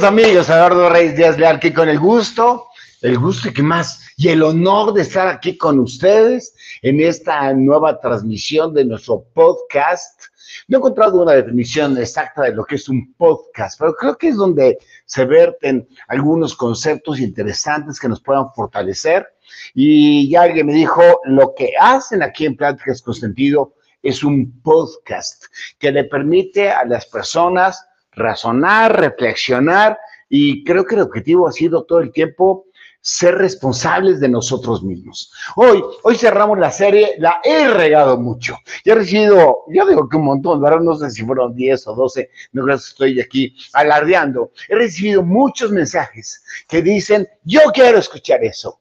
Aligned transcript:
Amigos, 0.00 0.48
Eduardo 0.48 0.88
Reyes 0.88 1.16
Díaz 1.16 1.38
Leal, 1.38 1.56
aquí 1.56 1.70
con 1.70 1.86
el 1.86 1.98
gusto, 1.98 2.68
el 3.02 3.18
gusto 3.18 3.48
y 3.48 3.52
que 3.52 3.62
más, 3.62 4.00
y 4.16 4.30
el 4.30 4.42
honor 4.42 4.94
de 4.94 5.02
estar 5.02 5.28
aquí 5.28 5.58
con 5.58 5.78
ustedes 5.78 6.54
en 6.80 6.98
esta 6.98 7.52
nueva 7.52 8.00
transmisión 8.00 8.72
de 8.72 8.86
nuestro 8.86 9.22
podcast. 9.34 10.18
No 10.66 10.78
he 10.78 10.80
encontrado 10.80 11.22
una 11.22 11.32
definición 11.32 11.98
exacta 11.98 12.44
de 12.44 12.54
lo 12.54 12.64
que 12.64 12.76
es 12.76 12.88
un 12.88 13.12
podcast, 13.18 13.78
pero 13.78 13.94
creo 13.94 14.16
que 14.16 14.28
es 14.28 14.36
donde 14.36 14.78
se 15.04 15.26
verten 15.26 15.86
algunos 16.08 16.56
conceptos 16.56 17.20
interesantes 17.20 18.00
que 18.00 18.08
nos 18.08 18.22
puedan 18.22 18.50
fortalecer. 18.54 19.26
Y 19.74 20.30
ya 20.30 20.42
alguien 20.42 20.68
me 20.68 20.72
dijo, 20.72 21.02
lo 21.26 21.54
que 21.54 21.72
hacen 21.78 22.22
aquí 22.22 22.46
en 22.46 22.56
Pláticas 22.56 23.02
con 23.02 23.14
Sentido 23.14 23.74
es 24.02 24.24
un 24.24 24.62
podcast 24.62 25.44
que 25.78 25.92
le 25.92 26.04
permite 26.04 26.70
a 26.70 26.86
las 26.86 27.04
personas 27.04 27.86
razonar, 28.12 29.00
reflexionar 29.00 29.98
y 30.28 30.64
creo 30.64 30.84
que 30.84 30.94
el 30.94 31.02
objetivo 31.02 31.48
ha 31.48 31.52
sido 31.52 31.84
todo 31.84 32.00
el 32.00 32.12
tiempo 32.12 32.66
ser 33.02 33.34
responsables 33.34 34.20
de 34.20 34.28
nosotros 34.28 34.82
mismos. 34.82 35.32
Hoy, 35.56 35.82
hoy 36.04 36.16
cerramos 36.16 36.58
la 36.58 36.70
serie, 36.70 37.16
la 37.18 37.40
he 37.42 37.68
regado 37.68 38.16
mucho. 38.16 38.56
He 38.84 38.94
recibido, 38.94 39.64
yo 39.68 39.86
digo 39.86 40.08
que 40.08 40.16
un 40.16 40.24
montón, 40.24 40.62
¿verdad? 40.62 40.80
No 40.80 40.94
sé 40.94 41.10
si 41.10 41.24
fueron 41.24 41.54
10 41.54 41.86
o 41.88 41.94
12, 41.94 42.30
no 42.52 42.62
creo 42.62 42.76
que 42.76 42.82
estoy 42.82 43.20
aquí 43.20 43.56
alardeando. 43.72 44.52
He 44.68 44.76
recibido 44.76 45.22
muchos 45.22 45.72
mensajes 45.72 46.44
que 46.68 46.80
dicen, 46.80 47.28
yo 47.42 47.60
quiero 47.74 47.98
escuchar 47.98 48.44
eso. 48.44 48.80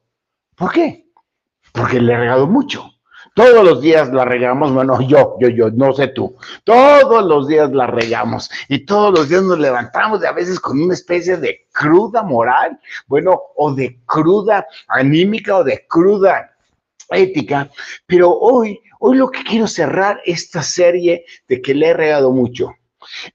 ¿Por 0.55 0.71
qué? 0.71 1.07
Porque 1.71 1.99
le 1.99 2.13
he 2.13 2.17
regado 2.17 2.45
mucho. 2.45 2.91
Todos 3.33 3.63
los 3.63 3.81
días 3.81 4.11
la 4.11 4.25
regamos, 4.25 4.73
bueno, 4.73 4.99
yo, 5.01 5.37
yo, 5.39 5.47
yo, 5.47 5.71
no 5.71 5.93
sé 5.93 6.09
tú. 6.09 6.35
Todos 6.65 7.23
los 7.23 7.47
días 7.47 7.71
la 7.71 7.87
regamos 7.87 8.49
y 8.67 8.85
todos 8.85 9.17
los 9.17 9.29
días 9.29 9.43
nos 9.43 9.57
levantamos 9.57 10.19
de 10.19 10.27
a 10.27 10.33
veces 10.33 10.59
con 10.59 10.81
una 10.81 10.93
especie 10.93 11.37
de 11.37 11.65
cruda 11.71 12.23
moral, 12.23 12.77
bueno, 13.07 13.39
o 13.55 13.73
de 13.73 14.02
cruda 14.05 14.67
anímica 14.89 15.55
o 15.55 15.63
de 15.63 15.85
cruda 15.87 16.52
ética. 17.09 17.71
Pero 18.05 18.37
hoy, 18.37 18.81
hoy 18.99 19.17
lo 19.17 19.31
que 19.31 19.43
quiero 19.45 19.65
cerrar 19.65 20.19
esta 20.25 20.61
serie 20.61 21.23
de 21.47 21.61
que 21.61 21.73
le 21.73 21.87
he 21.87 21.93
regado 21.93 22.31
mucho 22.31 22.75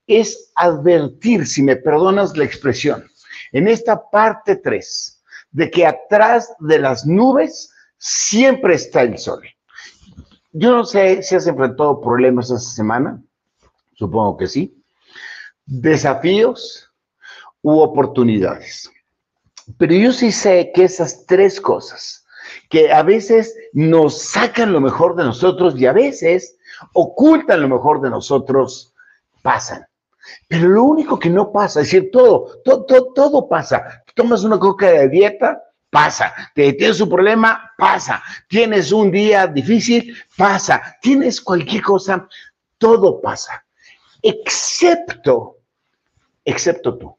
es 0.05 0.51
advertir, 0.53 1.47
si 1.47 1.63
me 1.63 1.75
perdonas 1.75 2.37
la 2.37 2.43
expresión, 2.43 3.09
en 3.51 3.67
esta 3.67 4.09
parte 4.11 4.57
3, 4.57 5.23
de 5.49 5.71
que 5.71 5.87
atrás 5.87 6.53
de 6.59 6.77
las 6.77 7.07
nubes 7.07 7.71
siempre 7.97 8.75
está 8.75 9.01
el 9.01 9.17
sol. 9.17 9.41
Yo 10.59 10.71
no 10.71 10.85
sé 10.85 11.21
si 11.21 11.35
has 11.35 11.45
enfrentado 11.45 12.01
problemas 12.01 12.49
esta 12.49 12.71
semana, 12.71 13.21
supongo 13.93 14.37
que 14.37 14.47
sí, 14.47 14.83
desafíos 15.67 16.91
u 17.61 17.79
oportunidades. 17.79 18.89
Pero 19.77 19.93
yo 19.93 20.11
sí 20.11 20.31
sé 20.31 20.71
que 20.73 20.85
esas 20.85 21.27
tres 21.27 21.61
cosas, 21.61 22.25
que 22.69 22.91
a 22.91 23.03
veces 23.03 23.55
nos 23.71 24.19
sacan 24.19 24.73
lo 24.73 24.81
mejor 24.81 25.15
de 25.15 25.25
nosotros 25.25 25.79
y 25.79 25.85
a 25.85 25.93
veces 25.93 26.57
ocultan 26.93 27.61
lo 27.61 27.69
mejor 27.69 28.01
de 28.01 28.09
nosotros, 28.09 28.95
pasan. 29.43 29.85
Pero 30.47 30.69
lo 30.69 30.85
único 30.85 31.19
que 31.19 31.29
no 31.29 31.51
pasa, 31.51 31.81
es 31.81 31.91
decir, 31.91 32.09
todo, 32.11 32.61
todo, 32.65 32.83
todo, 32.85 33.13
todo 33.13 33.47
pasa. 33.47 34.03
Tomas 34.15 34.43
una 34.43 34.57
coca 34.57 34.87
de 34.87 35.07
dieta, 35.07 35.61
pasa. 35.89 36.33
Tienes 36.53 37.01
un 37.01 37.09
problema, 37.09 37.71
pasa. 37.77 38.23
Tienes 38.47 38.91
un 38.91 39.11
día 39.11 39.47
difícil, 39.47 40.15
pasa. 40.35 40.97
Tienes 41.01 41.41
cualquier 41.41 41.83
cosa, 41.83 42.27
todo 42.77 43.21
pasa. 43.21 43.63
Excepto, 44.21 45.57
excepto 46.43 46.97
tú. 46.97 47.17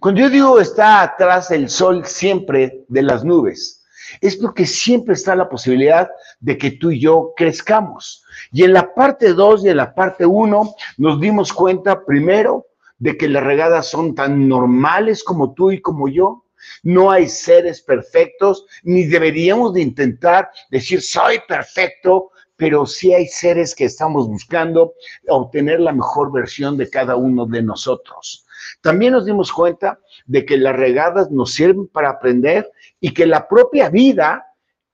Cuando 0.00 0.22
yo 0.22 0.30
digo 0.30 0.60
está 0.60 1.02
atrás 1.02 1.50
el 1.50 1.68
sol 1.68 2.04
siempre 2.04 2.84
de 2.88 3.02
las 3.02 3.24
nubes, 3.24 3.84
es 4.20 4.36
porque 4.36 4.66
siempre 4.66 5.14
está 5.14 5.34
la 5.34 5.48
posibilidad 5.48 6.10
de 6.40 6.58
que 6.58 6.72
tú 6.72 6.90
y 6.90 7.00
yo 7.00 7.32
crezcamos. 7.36 8.24
Y 8.52 8.64
en 8.64 8.72
la 8.72 8.94
parte 8.94 9.32
2 9.32 9.64
y 9.64 9.68
en 9.70 9.78
la 9.78 9.94
parte 9.94 10.26
1 10.26 10.74
nos 10.98 11.20
dimos 11.20 11.52
cuenta 11.52 12.04
primero 12.04 12.66
de 12.98 13.16
que 13.16 13.28
las 13.28 13.42
regadas 13.42 13.88
son 13.88 14.14
tan 14.14 14.48
normales 14.48 15.24
como 15.24 15.52
tú 15.52 15.70
y 15.70 15.80
como 15.80 16.08
yo, 16.08 16.43
no 16.82 17.10
hay 17.10 17.28
seres 17.28 17.82
perfectos, 17.82 18.66
ni 18.82 19.04
deberíamos 19.04 19.74
de 19.74 19.82
intentar 19.82 20.50
decir 20.70 21.00
soy 21.02 21.40
perfecto, 21.46 22.30
pero 22.56 22.86
sí 22.86 23.12
hay 23.12 23.26
seres 23.26 23.74
que 23.74 23.84
estamos 23.84 24.28
buscando 24.28 24.94
obtener 25.28 25.80
la 25.80 25.92
mejor 25.92 26.32
versión 26.32 26.76
de 26.76 26.88
cada 26.88 27.16
uno 27.16 27.46
de 27.46 27.62
nosotros. 27.62 28.46
También 28.80 29.12
nos 29.12 29.26
dimos 29.26 29.52
cuenta 29.52 29.98
de 30.26 30.44
que 30.44 30.56
las 30.56 30.76
regadas 30.76 31.30
nos 31.30 31.52
sirven 31.52 31.88
para 31.88 32.10
aprender 32.10 32.70
y 33.00 33.12
que 33.12 33.26
la 33.26 33.48
propia 33.48 33.88
vida 33.88 34.46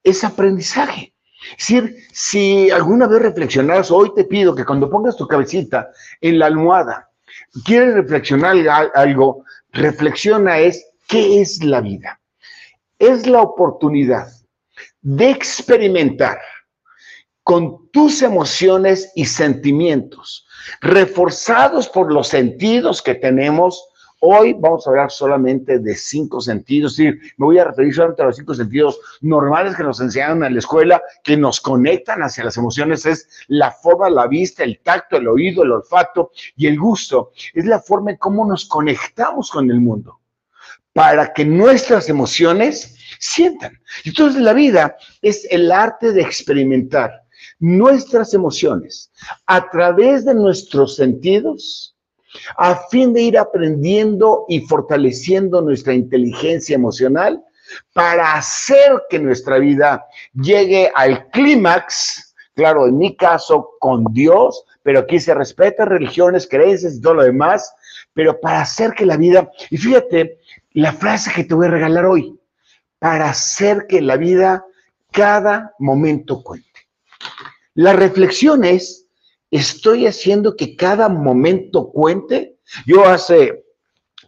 es 0.02 0.24
aprendizaje. 0.24 1.14
Es 1.58 1.68
decir, 1.68 1.96
si 2.12 2.70
alguna 2.70 3.06
vez 3.06 3.22
reflexionas, 3.22 3.90
hoy 3.90 4.12
te 4.14 4.24
pido 4.24 4.54
que 4.54 4.64
cuando 4.64 4.90
pongas 4.90 5.16
tu 5.16 5.26
cabecita 5.26 5.90
en 6.20 6.38
la 6.38 6.46
almohada, 6.46 7.10
quieres 7.64 7.94
reflexionar 7.94 8.56
algo, 8.94 9.44
reflexiona 9.72 10.58
es 10.58 10.89
¿Qué 11.10 11.40
es 11.40 11.64
la 11.64 11.80
vida? 11.80 12.20
Es 12.96 13.26
la 13.26 13.42
oportunidad 13.42 14.28
de 15.00 15.28
experimentar 15.28 16.38
con 17.42 17.90
tus 17.90 18.22
emociones 18.22 19.10
y 19.16 19.24
sentimientos, 19.24 20.46
reforzados 20.80 21.88
por 21.88 22.12
los 22.12 22.28
sentidos 22.28 23.02
que 23.02 23.16
tenemos. 23.16 23.84
Hoy 24.20 24.52
vamos 24.52 24.86
a 24.86 24.90
hablar 24.90 25.10
solamente 25.10 25.80
de 25.80 25.96
cinco 25.96 26.40
sentidos, 26.40 26.96
me 26.96 27.18
voy 27.38 27.58
a 27.58 27.64
referir 27.64 27.92
solamente 27.92 28.22
a 28.22 28.26
los 28.26 28.36
cinco 28.36 28.54
sentidos 28.54 29.00
normales 29.20 29.74
que 29.74 29.82
nos 29.82 30.00
enseñan 30.00 30.44
en 30.44 30.52
la 30.52 30.60
escuela, 30.60 31.02
que 31.24 31.36
nos 31.36 31.60
conectan 31.60 32.22
hacia 32.22 32.44
las 32.44 32.56
emociones, 32.56 33.04
es 33.04 33.28
la 33.48 33.72
forma, 33.72 34.08
la 34.10 34.28
vista, 34.28 34.62
el 34.62 34.78
tacto, 34.78 35.16
el 35.16 35.26
oído, 35.26 35.64
el 35.64 35.72
olfato 35.72 36.30
y 36.54 36.68
el 36.68 36.78
gusto. 36.78 37.32
Es 37.52 37.64
la 37.64 37.80
forma 37.80 38.12
en 38.12 38.16
cómo 38.18 38.46
nos 38.46 38.66
conectamos 38.66 39.50
con 39.50 39.68
el 39.72 39.80
mundo 39.80 40.19
para 40.92 41.32
que 41.32 41.44
nuestras 41.44 42.08
emociones 42.08 42.96
sientan. 43.18 43.78
Entonces 44.04 44.42
la 44.42 44.52
vida 44.52 44.96
es 45.22 45.46
el 45.50 45.70
arte 45.70 46.12
de 46.12 46.22
experimentar 46.22 47.22
nuestras 47.58 48.34
emociones 48.34 49.10
a 49.46 49.68
través 49.70 50.24
de 50.24 50.34
nuestros 50.34 50.96
sentidos 50.96 51.94
a 52.56 52.76
fin 52.88 53.12
de 53.12 53.22
ir 53.22 53.38
aprendiendo 53.38 54.44
y 54.48 54.60
fortaleciendo 54.60 55.60
nuestra 55.60 55.94
inteligencia 55.94 56.74
emocional 56.74 57.42
para 57.92 58.34
hacer 58.34 59.02
que 59.08 59.18
nuestra 59.18 59.58
vida 59.58 60.04
llegue 60.34 60.90
al 60.94 61.28
clímax, 61.30 62.34
claro, 62.54 62.86
en 62.86 62.98
mi 62.98 63.16
caso 63.16 63.70
con 63.78 64.04
Dios, 64.12 64.64
pero 64.82 65.00
aquí 65.00 65.20
se 65.20 65.34
respeta 65.34 65.84
religiones, 65.84 66.48
creencias 66.48 66.94
y 66.94 67.00
todo 67.00 67.14
lo 67.14 67.22
demás, 67.24 67.72
pero 68.12 68.40
para 68.40 68.62
hacer 68.62 68.92
que 68.92 69.06
la 69.06 69.16
vida, 69.16 69.50
y 69.70 69.76
fíjate, 69.76 70.38
la 70.72 70.92
frase 70.92 71.30
que 71.34 71.44
te 71.44 71.54
voy 71.54 71.66
a 71.66 71.70
regalar 71.70 72.06
hoy, 72.06 72.38
para 72.98 73.30
hacer 73.30 73.86
que 73.88 74.00
la 74.00 74.16
vida 74.16 74.64
cada 75.10 75.74
momento 75.78 76.42
cuente. 76.42 76.68
La 77.74 77.92
reflexión 77.92 78.64
es, 78.64 79.06
¿estoy 79.50 80.06
haciendo 80.06 80.56
que 80.56 80.76
cada 80.76 81.08
momento 81.08 81.90
cuente? 81.90 82.56
Yo 82.86 83.06
hace, 83.06 83.64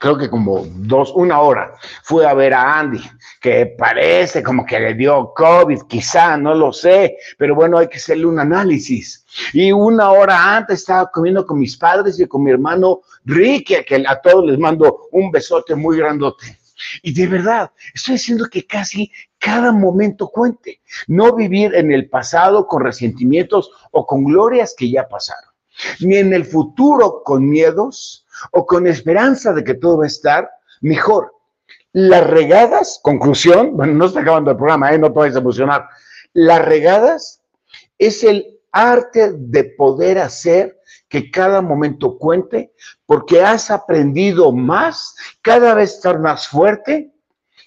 creo 0.03 0.19
que 0.19 0.29
como 0.29 0.67
dos, 0.67 1.13
una 1.15 1.41
hora, 1.41 1.77
fui 2.03 2.25
a 2.25 2.35
ver 2.35 2.53
a 2.55 2.81
Andy, 2.81 3.01
que 3.41 3.67
parece 3.67 4.43
como 4.43 4.67
que 4.67 4.81
le 4.81 4.95
dio 4.95 5.33
COVID, 5.33 5.83
quizá, 5.83 6.37
no 6.37 6.57
lo 6.57 6.73
sé, 6.73 7.17
pero 7.39 7.55
bueno, 7.55 7.79
hay 7.79 7.87
que 7.87 7.99
hacerle 7.99 8.27
un 8.27 8.41
análisis. 8.41 9.25
Y 9.53 9.71
una 9.71 10.11
hora 10.11 10.57
antes 10.57 10.81
estaba 10.81 11.09
comiendo 11.09 11.47
con 11.47 11.61
mis 11.61 11.77
padres 11.77 12.19
y 12.19 12.27
con 12.27 12.43
mi 12.43 12.51
hermano 12.51 13.03
Ricky, 13.25 13.77
a 13.77 13.85
que 13.85 14.05
a 14.05 14.21
todos 14.21 14.45
les 14.45 14.59
mando 14.59 15.07
un 15.13 15.31
besote 15.31 15.77
muy 15.77 15.99
grandote. 15.99 16.59
Y 17.03 17.15
de 17.15 17.29
verdad, 17.29 17.71
estoy 17.95 18.15
diciendo 18.15 18.49
que 18.51 18.67
casi 18.67 19.09
cada 19.39 19.71
momento 19.71 20.27
cuente. 20.27 20.81
No 21.07 21.33
vivir 21.37 21.77
en 21.77 21.93
el 21.93 22.09
pasado 22.09 22.67
con 22.67 22.83
resentimientos 22.83 23.71
o 23.93 24.05
con 24.05 24.25
glorias 24.25 24.75
que 24.77 24.91
ya 24.91 25.07
pasaron. 25.07 25.52
Ni 26.01 26.17
en 26.17 26.33
el 26.33 26.45
futuro 26.45 27.23
con 27.25 27.49
miedos 27.49 28.27
o 28.53 28.67
con 28.67 28.87
esperanza 28.87 29.53
de 29.53 29.65
que 29.65 29.75
todo 29.75 29.99
va 29.99 30.05
a 30.05 30.09
estar 30.09 30.51
mejor. 30.81 31.33
Las 31.93 32.27
regadas, 32.27 33.01
conclusión, 33.03 33.77
bueno, 33.77 33.95
no 33.95 34.07
está 34.07 34.21
acabando 34.21 34.51
el 34.51 34.57
programa, 34.57 34.93
¿eh? 34.93 34.99
no 34.99 35.13
te 35.13 35.27
emocionar. 35.27 35.87
Las 36.33 36.65
regadas 36.65 37.43
es 37.99 38.25
el 38.25 38.59
arte 38.73 39.33
de 39.37 39.65
poder 39.65 40.19
hacer 40.19 40.79
que 41.09 41.31
cada 41.31 41.61
momento 41.61 42.17
cuente, 42.17 42.73
porque 43.05 43.43
has 43.43 43.71
aprendido 43.71 44.51
más, 44.51 45.15
cada 45.43 45.75
vez 45.75 45.95
estar 45.95 46.19
más 46.19 46.49
fuerte 46.49 47.13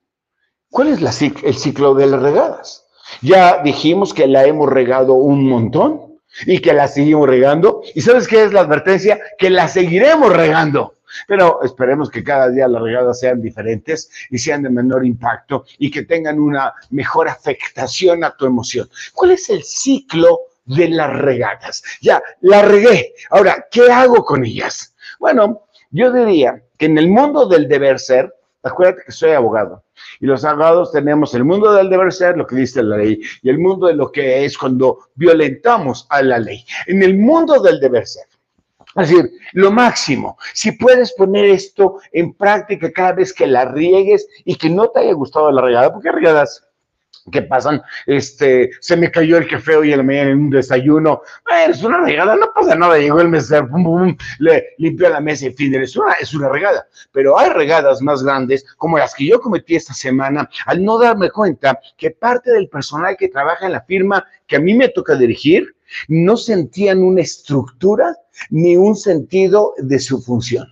¿Cuál 0.70 0.88
es 0.88 1.22
el 1.22 1.54
ciclo 1.54 1.94
de 1.94 2.06
las 2.06 2.20
regadas? 2.20 2.86
Ya 3.22 3.62
dijimos 3.62 4.12
que 4.12 4.26
la 4.26 4.44
hemos 4.44 4.68
regado 4.68 5.14
un 5.14 5.48
montón 5.48 6.18
y 6.44 6.58
que 6.58 6.72
la 6.72 6.88
seguimos 6.88 7.28
regando. 7.28 7.82
¿Y 7.94 8.02
sabes 8.02 8.28
qué 8.28 8.44
es 8.44 8.52
la 8.52 8.60
advertencia? 8.60 9.20
Que 9.38 9.48
la 9.48 9.68
seguiremos 9.68 10.32
regando. 10.32 10.95
Pero 11.26 11.62
esperemos 11.62 12.10
que 12.10 12.24
cada 12.24 12.48
día 12.50 12.68
las 12.68 12.82
regadas 12.82 13.20
sean 13.20 13.40
diferentes 13.40 14.10
y 14.30 14.38
sean 14.38 14.62
de 14.62 14.70
menor 14.70 15.04
impacto 15.04 15.64
y 15.78 15.90
que 15.90 16.02
tengan 16.02 16.38
una 16.38 16.74
mejor 16.90 17.28
afectación 17.28 18.24
a 18.24 18.36
tu 18.36 18.46
emoción. 18.46 18.88
¿Cuál 19.14 19.32
es 19.32 19.48
el 19.50 19.62
ciclo 19.62 20.40
de 20.64 20.88
las 20.88 21.12
regadas? 21.18 21.82
Ya, 22.00 22.22
la 22.40 22.62
regué. 22.62 23.14
Ahora, 23.30 23.66
¿qué 23.70 23.90
hago 23.90 24.24
con 24.24 24.44
ellas? 24.44 24.94
Bueno, 25.18 25.66
yo 25.90 26.12
diría 26.12 26.62
que 26.78 26.86
en 26.86 26.98
el 26.98 27.08
mundo 27.08 27.46
del 27.46 27.68
deber 27.68 27.98
ser, 27.98 28.34
acuérdate 28.62 29.02
que 29.06 29.12
soy 29.12 29.30
abogado, 29.30 29.84
y 30.20 30.26
los 30.26 30.44
abogados 30.44 30.92
tenemos 30.92 31.34
el 31.34 31.44
mundo 31.44 31.72
del 31.72 31.88
deber 31.88 32.12
ser, 32.12 32.36
lo 32.36 32.46
que 32.46 32.56
dice 32.56 32.82
la 32.82 32.96
ley, 32.98 33.20
y 33.42 33.48
el 33.48 33.58
mundo 33.58 33.86
de 33.86 33.94
lo 33.94 34.10
que 34.10 34.44
es 34.44 34.58
cuando 34.58 35.08
violentamos 35.14 36.06
a 36.10 36.22
la 36.22 36.38
ley. 36.38 36.64
En 36.86 37.02
el 37.02 37.16
mundo 37.16 37.60
del 37.60 37.80
deber 37.80 38.06
ser. 38.06 38.26
Es 38.96 39.10
decir, 39.10 39.30
lo 39.52 39.70
máximo, 39.70 40.38
si 40.54 40.72
puedes 40.72 41.12
poner 41.12 41.44
esto 41.44 41.98
en 42.12 42.32
práctica 42.32 42.90
cada 42.90 43.12
vez 43.12 43.32
que 43.32 43.46
la 43.46 43.66
riegues 43.66 44.26
y 44.44 44.56
que 44.56 44.70
no 44.70 44.88
te 44.88 45.00
haya 45.00 45.12
gustado 45.12 45.50
la 45.50 45.60
regada, 45.60 45.92
porque 45.92 46.10
regadas 46.10 46.66
que 47.30 47.42
pasan, 47.42 47.82
este, 48.06 48.70
se 48.80 48.96
me 48.96 49.10
cayó 49.10 49.36
el 49.36 49.48
café 49.48 49.76
hoy 49.76 49.92
en 49.92 49.98
la 49.98 50.04
mañana 50.04 50.30
en 50.30 50.38
un 50.38 50.50
desayuno, 50.50 51.22
es 51.68 51.82
una 51.82 52.04
regada, 52.04 52.36
no 52.36 52.52
pasa 52.54 52.74
nada, 52.74 52.98
llegó 52.98 53.20
el 53.20 53.28
mesero, 53.28 53.68
pum, 53.68 53.84
pum, 53.84 54.16
le 54.38 54.68
limpió 54.78 55.08
la 55.08 55.20
mesa 55.20 55.46
y 55.46 55.52
fin, 55.52 55.74
es 55.74 55.96
una, 55.96 56.12
es 56.14 56.32
una 56.34 56.48
regada, 56.48 56.86
pero 57.12 57.38
hay 57.38 57.50
regadas 57.50 58.00
más 58.00 58.22
grandes, 58.22 58.64
como 58.76 58.98
las 58.98 59.14
que 59.14 59.26
yo 59.26 59.40
cometí 59.40 59.76
esta 59.76 59.92
semana, 59.92 60.48
al 60.66 60.84
no 60.84 60.98
darme 60.98 61.30
cuenta 61.30 61.78
que 61.96 62.12
parte 62.12 62.52
del 62.52 62.68
personal 62.68 63.16
que 63.16 63.28
trabaja 63.28 63.66
en 63.66 63.72
la 63.72 63.82
firma 63.82 64.24
que 64.46 64.56
a 64.56 64.60
mí 64.60 64.74
me 64.74 64.88
toca 64.88 65.16
dirigir, 65.16 65.75
no 66.08 66.36
sentían 66.36 67.02
una 67.02 67.22
estructura 67.22 68.16
ni 68.50 68.76
un 68.76 68.96
sentido 68.96 69.74
de 69.78 69.98
su 69.98 70.20
función. 70.20 70.66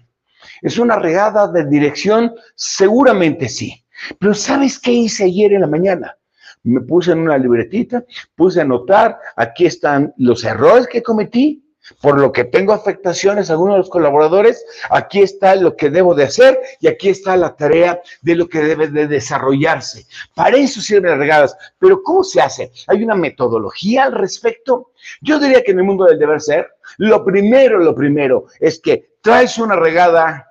¿Es 0.62 0.78
una 0.78 0.96
regada 0.96 1.48
de 1.48 1.66
dirección? 1.66 2.32
Seguramente 2.54 3.48
sí. 3.48 3.84
Pero 4.18 4.34
¿sabes 4.34 4.78
qué 4.78 4.92
hice 4.92 5.24
ayer 5.24 5.52
en 5.52 5.62
la 5.62 5.66
mañana? 5.66 6.16
me 6.64 6.80
puse 6.80 7.12
en 7.12 7.20
una 7.20 7.38
libretita, 7.38 8.04
puse 8.34 8.58
a 8.58 8.62
anotar, 8.62 9.18
aquí 9.36 9.66
están 9.66 10.12
los 10.16 10.44
errores 10.44 10.88
que 10.88 11.02
cometí, 11.02 11.63
por 12.00 12.18
lo 12.18 12.32
que 12.32 12.44
tengo 12.44 12.72
afectaciones 12.72 13.48
a 13.48 13.54
algunos 13.54 13.74
de 13.74 13.78
los 13.78 13.90
colaboradores, 13.90 14.64
aquí 14.90 15.22
está 15.22 15.54
lo 15.56 15.76
que 15.76 15.90
debo 15.90 16.14
de 16.14 16.24
hacer 16.24 16.58
y 16.80 16.86
aquí 16.86 17.08
está 17.08 17.36
la 17.36 17.54
tarea 17.56 18.00
de 18.22 18.34
lo 18.34 18.48
que 18.48 18.60
debe 18.60 18.88
de 18.88 19.06
desarrollarse. 19.06 20.06
Para 20.34 20.56
eso 20.56 20.80
sirven 20.80 21.10
las 21.10 21.18
regadas, 21.18 21.56
pero 21.78 22.02
¿cómo 22.02 22.24
se 22.24 22.40
hace? 22.40 22.72
¿Hay 22.86 23.02
una 23.02 23.14
metodología 23.14 24.04
al 24.04 24.12
respecto? 24.12 24.92
Yo 25.20 25.38
diría 25.38 25.62
que 25.62 25.72
en 25.72 25.78
el 25.78 25.84
mundo 25.84 26.04
del 26.04 26.18
deber 26.18 26.40
ser, 26.40 26.68
lo 26.98 27.24
primero, 27.24 27.78
lo 27.78 27.94
primero 27.94 28.46
es 28.60 28.80
que 28.80 29.16
traes 29.20 29.58
una 29.58 29.76
regada 29.76 30.50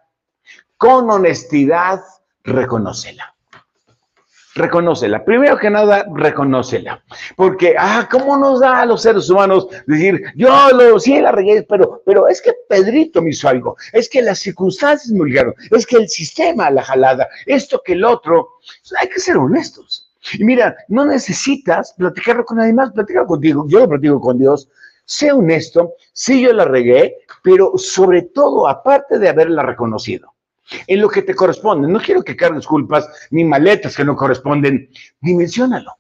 con 0.78 1.10
honestidad, 1.10 2.02
reconócela 2.44 3.33
reconócela. 4.56 5.24
Primero 5.24 5.58
que 5.58 5.70
nada, 5.70 6.06
reconócela. 6.14 7.04
Porque, 7.36 7.76
ah, 7.78 8.08
¿cómo 8.10 8.38
nos 8.38 8.60
da 8.60 8.82
a 8.82 8.86
los 8.86 9.02
seres 9.02 9.30
humanos 9.30 9.68
decir, 9.88 10.22
yo 10.36 10.50
lo, 10.72 11.00
sí 11.00 11.20
la 11.20 11.32
regué, 11.32 11.64
pero, 11.64 12.02
pero 12.06 12.28
es 12.28 12.42
que 12.42 12.54
Pedrito 12.70 13.22
me 13.22 13.32
hizo 13.32 13.50
algo, 13.50 13.76
es 13.92 14.10
que 14.10 14.22
las 14.22 14.40
circunstancias 14.40 15.12
me 15.12 15.22
obligaron, 15.22 15.54
es 15.72 15.86
que 15.86 15.98
el 15.98 16.10
sistema, 16.10 16.70
la 16.70 16.84
jalada, 16.84 17.28
esto 17.46 17.82
que 17.84 17.94
el 17.94 18.04
otro, 18.04 18.50
hay 19.00 19.10
que 19.10 19.20
ser 19.20 19.38
honestos. 19.38 20.12
Y 20.34 20.44
mira, 20.44 20.76
no 20.88 21.06
necesitas 21.06 21.94
platicarlo 21.98 22.46
con 22.46 22.58
nadie 22.58 22.74
más, 22.74 22.92
platicarlo 22.92 23.28
contigo, 23.28 23.66
yo 23.68 23.80
lo 23.80 23.90
platico 23.90 24.22
con 24.22 24.38
Dios, 24.38 24.70
sé 25.06 25.32
honesto, 25.32 25.94
sí 26.14 26.42
yo 26.42 26.54
la 26.54 26.66
regué, 26.66 27.18
pero 27.44 27.74
sobre 27.78 28.22
todo, 28.22 28.68
aparte 28.68 29.20
de 29.20 29.30
haberla 29.30 29.64
reconocido, 29.64 30.33
en 30.88 31.02
lo 31.02 31.10
que 31.10 31.22
te 31.22 31.36
corresponde. 31.36 31.88
No 31.88 32.00
quiero 32.00 32.24
que 32.24 32.36
cargues 32.36 32.68
culpas 32.68 33.08
ni 33.32 33.44
maletas 33.44 33.96
que 33.96 34.06
no 34.06 34.16
corresponden. 34.16 34.90
Dimensionalo. 35.22 35.92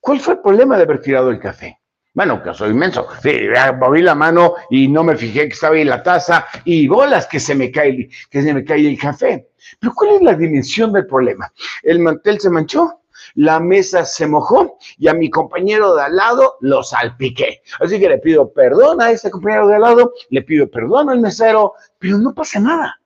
¿Cuál 0.00 0.20
fue 0.20 0.34
el 0.34 0.40
problema 0.40 0.76
de 0.76 0.82
haber 0.82 1.00
tirado 1.00 1.30
el 1.30 1.38
café? 1.38 1.78
Bueno, 2.14 2.40
que 2.42 2.54
soy 2.54 2.70
inmenso. 2.70 3.08
Sí, 3.22 3.32
moví 3.80 4.00
la 4.00 4.14
mano 4.14 4.54
y 4.70 4.86
no 4.86 5.02
me 5.02 5.16
fijé 5.16 5.48
que 5.48 5.54
estaba 5.54 5.74
ahí 5.74 5.82
la 5.82 6.02
taza 6.02 6.46
y 6.64 6.86
bolas 6.86 7.26
que 7.26 7.40
se 7.40 7.56
me 7.56 7.72
cae, 7.72 8.08
que 8.30 8.42
se 8.42 8.54
me 8.54 8.64
cae 8.64 8.86
el 8.86 8.98
café. 8.98 9.48
Pero 9.80 9.92
¿cuál 9.94 10.16
es 10.16 10.22
la 10.22 10.34
dimensión 10.34 10.92
del 10.92 11.06
problema? 11.06 11.52
El 11.82 11.98
mantel 11.98 12.38
se 12.38 12.50
manchó, 12.50 13.00
la 13.34 13.58
mesa 13.58 14.04
se 14.04 14.28
mojó 14.28 14.78
y 14.96 15.08
a 15.08 15.14
mi 15.14 15.28
compañero 15.28 15.96
de 15.96 16.02
al 16.02 16.14
lado 16.14 16.54
lo 16.60 16.84
salpiqué. 16.84 17.62
Así 17.80 17.98
que 17.98 18.08
le 18.08 18.18
pido 18.18 18.52
perdón 18.52 19.02
a 19.02 19.10
ese 19.10 19.28
compañero 19.28 19.66
de 19.66 19.74
al 19.74 19.82
lado, 19.82 20.12
le 20.30 20.42
pido 20.42 20.70
perdón 20.70 21.10
al 21.10 21.20
mesero, 21.20 21.72
pero 21.98 22.18
no 22.18 22.32
pasa 22.32 22.60
nada. 22.60 23.00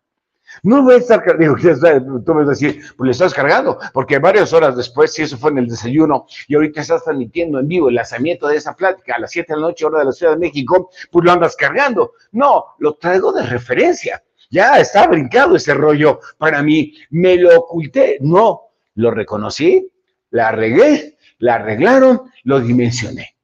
No 0.63 0.83
voy 0.83 0.95
a 0.95 0.99
estar, 0.99 1.39
digo, 1.39 1.57
tú 2.27 2.35
me 2.35 2.45
vas 2.45 2.49
a 2.49 2.51
decir, 2.51 2.83
pues 2.97 3.07
le 3.07 3.13
estás 3.13 3.35
cargando, 3.35 3.79
porque 3.93 4.19
varias 4.19 4.53
horas 4.53 4.77
después, 4.77 5.13
si 5.13 5.23
eso 5.23 5.37
fue 5.39 5.51
en 5.51 5.59
el 5.59 5.69
desayuno, 5.69 6.27
y 6.47 6.55
ahorita 6.55 6.81
estás 6.81 7.05
transmitiendo 7.05 7.59
en 7.59 7.69
vivo 7.69 7.89
el 7.89 7.95
lanzamiento 7.95 8.49
de 8.49 8.57
esa 8.57 8.75
plática 8.75 9.17
a 9.17 9.21
las 9.21 9.31
7 9.31 9.53
de 9.53 9.61
la 9.61 9.67
noche, 9.69 9.85
hora 9.85 10.01
de 10.01 10.07
la 10.07 10.13
Ciudad 10.13 10.33
de 10.33 10.39
México, 10.39 10.91
pues 11.11 11.25
lo 11.25 11.33
andas 11.33 11.57
cargando. 11.57 12.13
No, 12.33 12.65
lo 12.79 12.95
traigo 12.95 13.33
de 13.33 13.43
referencia. 13.45 14.23
Ya 14.51 14.79
está 14.79 15.07
brincado 15.07 15.57
ese 15.57 15.75
rollo 15.75 16.21
para 16.39 16.63
mí. 16.63 16.95
Me 17.11 17.37
lo 17.37 17.59
oculté. 17.59 18.19
No, 18.21 18.63
lo 18.95 19.11
reconocí, 19.11 19.91
la 20.31 20.49
arreglé, 20.49 21.17
la 21.39 21.57
arreglaron, 21.57 22.31
lo 22.45 22.61
dimensioné. 22.61 23.37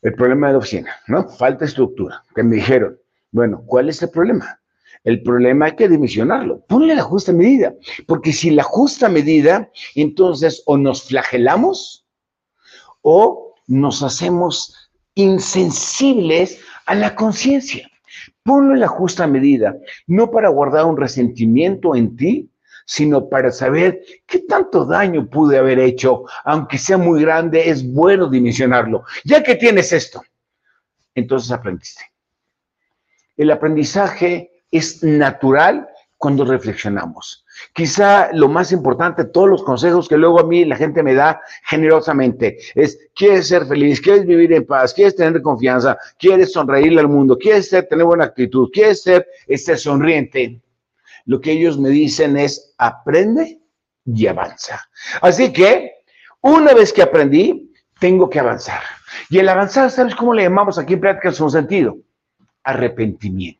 El 0.00 0.14
problema 0.14 0.46
de 0.48 0.52
la 0.52 0.58
oficina, 0.58 0.96
¿no? 1.08 1.28
Falta 1.28 1.64
estructura. 1.64 2.22
Que 2.34 2.42
me 2.42 2.56
dijeron, 2.56 2.98
bueno, 3.32 3.62
¿cuál 3.66 3.88
es 3.88 4.00
el 4.02 4.10
problema? 4.10 4.60
El 5.08 5.22
problema 5.22 5.64
hay 5.64 5.72
que 5.74 5.88
dimensionarlo. 5.88 6.60
Ponle 6.68 6.94
la 6.94 7.02
justa 7.02 7.32
medida, 7.32 7.74
porque 8.06 8.30
si 8.30 8.50
la 8.50 8.62
justa 8.62 9.08
medida, 9.08 9.70
entonces 9.94 10.62
o 10.66 10.76
nos 10.76 11.04
flagelamos 11.04 12.04
o 13.00 13.54
nos 13.66 14.02
hacemos 14.02 14.90
insensibles 15.14 16.60
a 16.84 16.94
la 16.94 17.14
conciencia. 17.14 17.90
Ponlo 18.42 18.74
en 18.74 18.80
la 18.80 18.88
justa 18.88 19.26
medida, 19.26 19.74
no 20.06 20.30
para 20.30 20.50
guardar 20.50 20.84
un 20.84 20.98
resentimiento 20.98 21.96
en 21.96 22.14
ti, 22.14 22.50
sino 22.84 23.30
para 23.30 23.50
saber 23.50 24.02
qué 24.26 24.40
tanto 24.40 24.84
daño 24.84 25.26
pude 25.30 25.56
haber 25.56 25.78
hecho, 25.78 26.24
aunque 26.44 26.76
sea 26.76 26.98
muy 26.98 27.22
grande, 27.22 27.70
es 27.70 27.82
bueno 27.94 28.28
dimensionarlo. 28.28 29.04
Ya 29.24 29.42
que 29.42 29.54
tienes 29.54 29.90
esto, 29.90 30.22
entonces 31.14 31.50
aprendiste. 31.50 32.02
El 33.38 33.50
aprendizaje 33.50 34.52
es 34.70 35.02
natural 35.02 35.88
cuando 36.18 36.44
reflexionamos. 36.44 37.44
Quizá 37.72 38.32
lo 38.32 38.48
más 38.48 38.72
importante, 38.72 39.24
todos 39.24 39.48
los 39.48 39.62
consejos 39.62 40.08
que 40.08 40.16
luego 40.16 40.40
a 40.40 40.46
mí 40.46 40.64
la 40.64 40.76
gente 40.76 41.02
me 41.02 41.14
da 41.14 41.40
generosamente, 41.64 42.58
es, 42.74 42.98
¿quieres 43.14 43.48
ser 43.48 43.66
feliz? 43.66 44.00
¿Quieres 44.00 44.26
vivir 44.26 44.52
en 44.52 44.66
paz? 44.66 44.92
¿Quieres 44.92 45.14
tener 45.14 45.40
confianza? 45.42 45.96
¿Quieres 46.18 46.52
sonreírle 46.52 47.00
al 47.00 47.08
mundo? 47.08 47.38
¿Quieres 47.38 47.68
ser, 47.68 47.86
tener 47.86 48.04
buena 48.04 48.24
actitud? 48.24 48.68
¿Quieres 48.72 49.02
ser 49.02 49.26
este, 49.46 49.76
sonriente? 49.76 50.60
Lo 51.24 51.40
que 51.40 51.52
ellos 51.52 51.78
me 51.78 51.90
dicen 51.90 52.36
es, 52.36 52.74
aprende 52.78 53.60
y 54.04 54.26
avanza. 54.26 54.80
Así 55.20 55.52
que, 55.52 55.92
una 56.40 56.74
vez 56.74 56.92
que 56.92 57.02
aprendí, 57.02 57.72
tengo 58.00 58.28
que 58.28 58.40
avanzar. 58.40 58.82
Y 59.30 59.38
el 59.38 59.48
avanzar, 59.48 59.90
¿sabes 59.90 60.14
cómo 60.14 60.34
le 60.34 60.44
llamamos 60.44 60.78
aquí 60.78 60.94
en 60.94 61.00
práctica 61.00 61.32
su 61.32 61.48
sentido? 61.50 61.96
Arrepentimiento. 62.64 63.57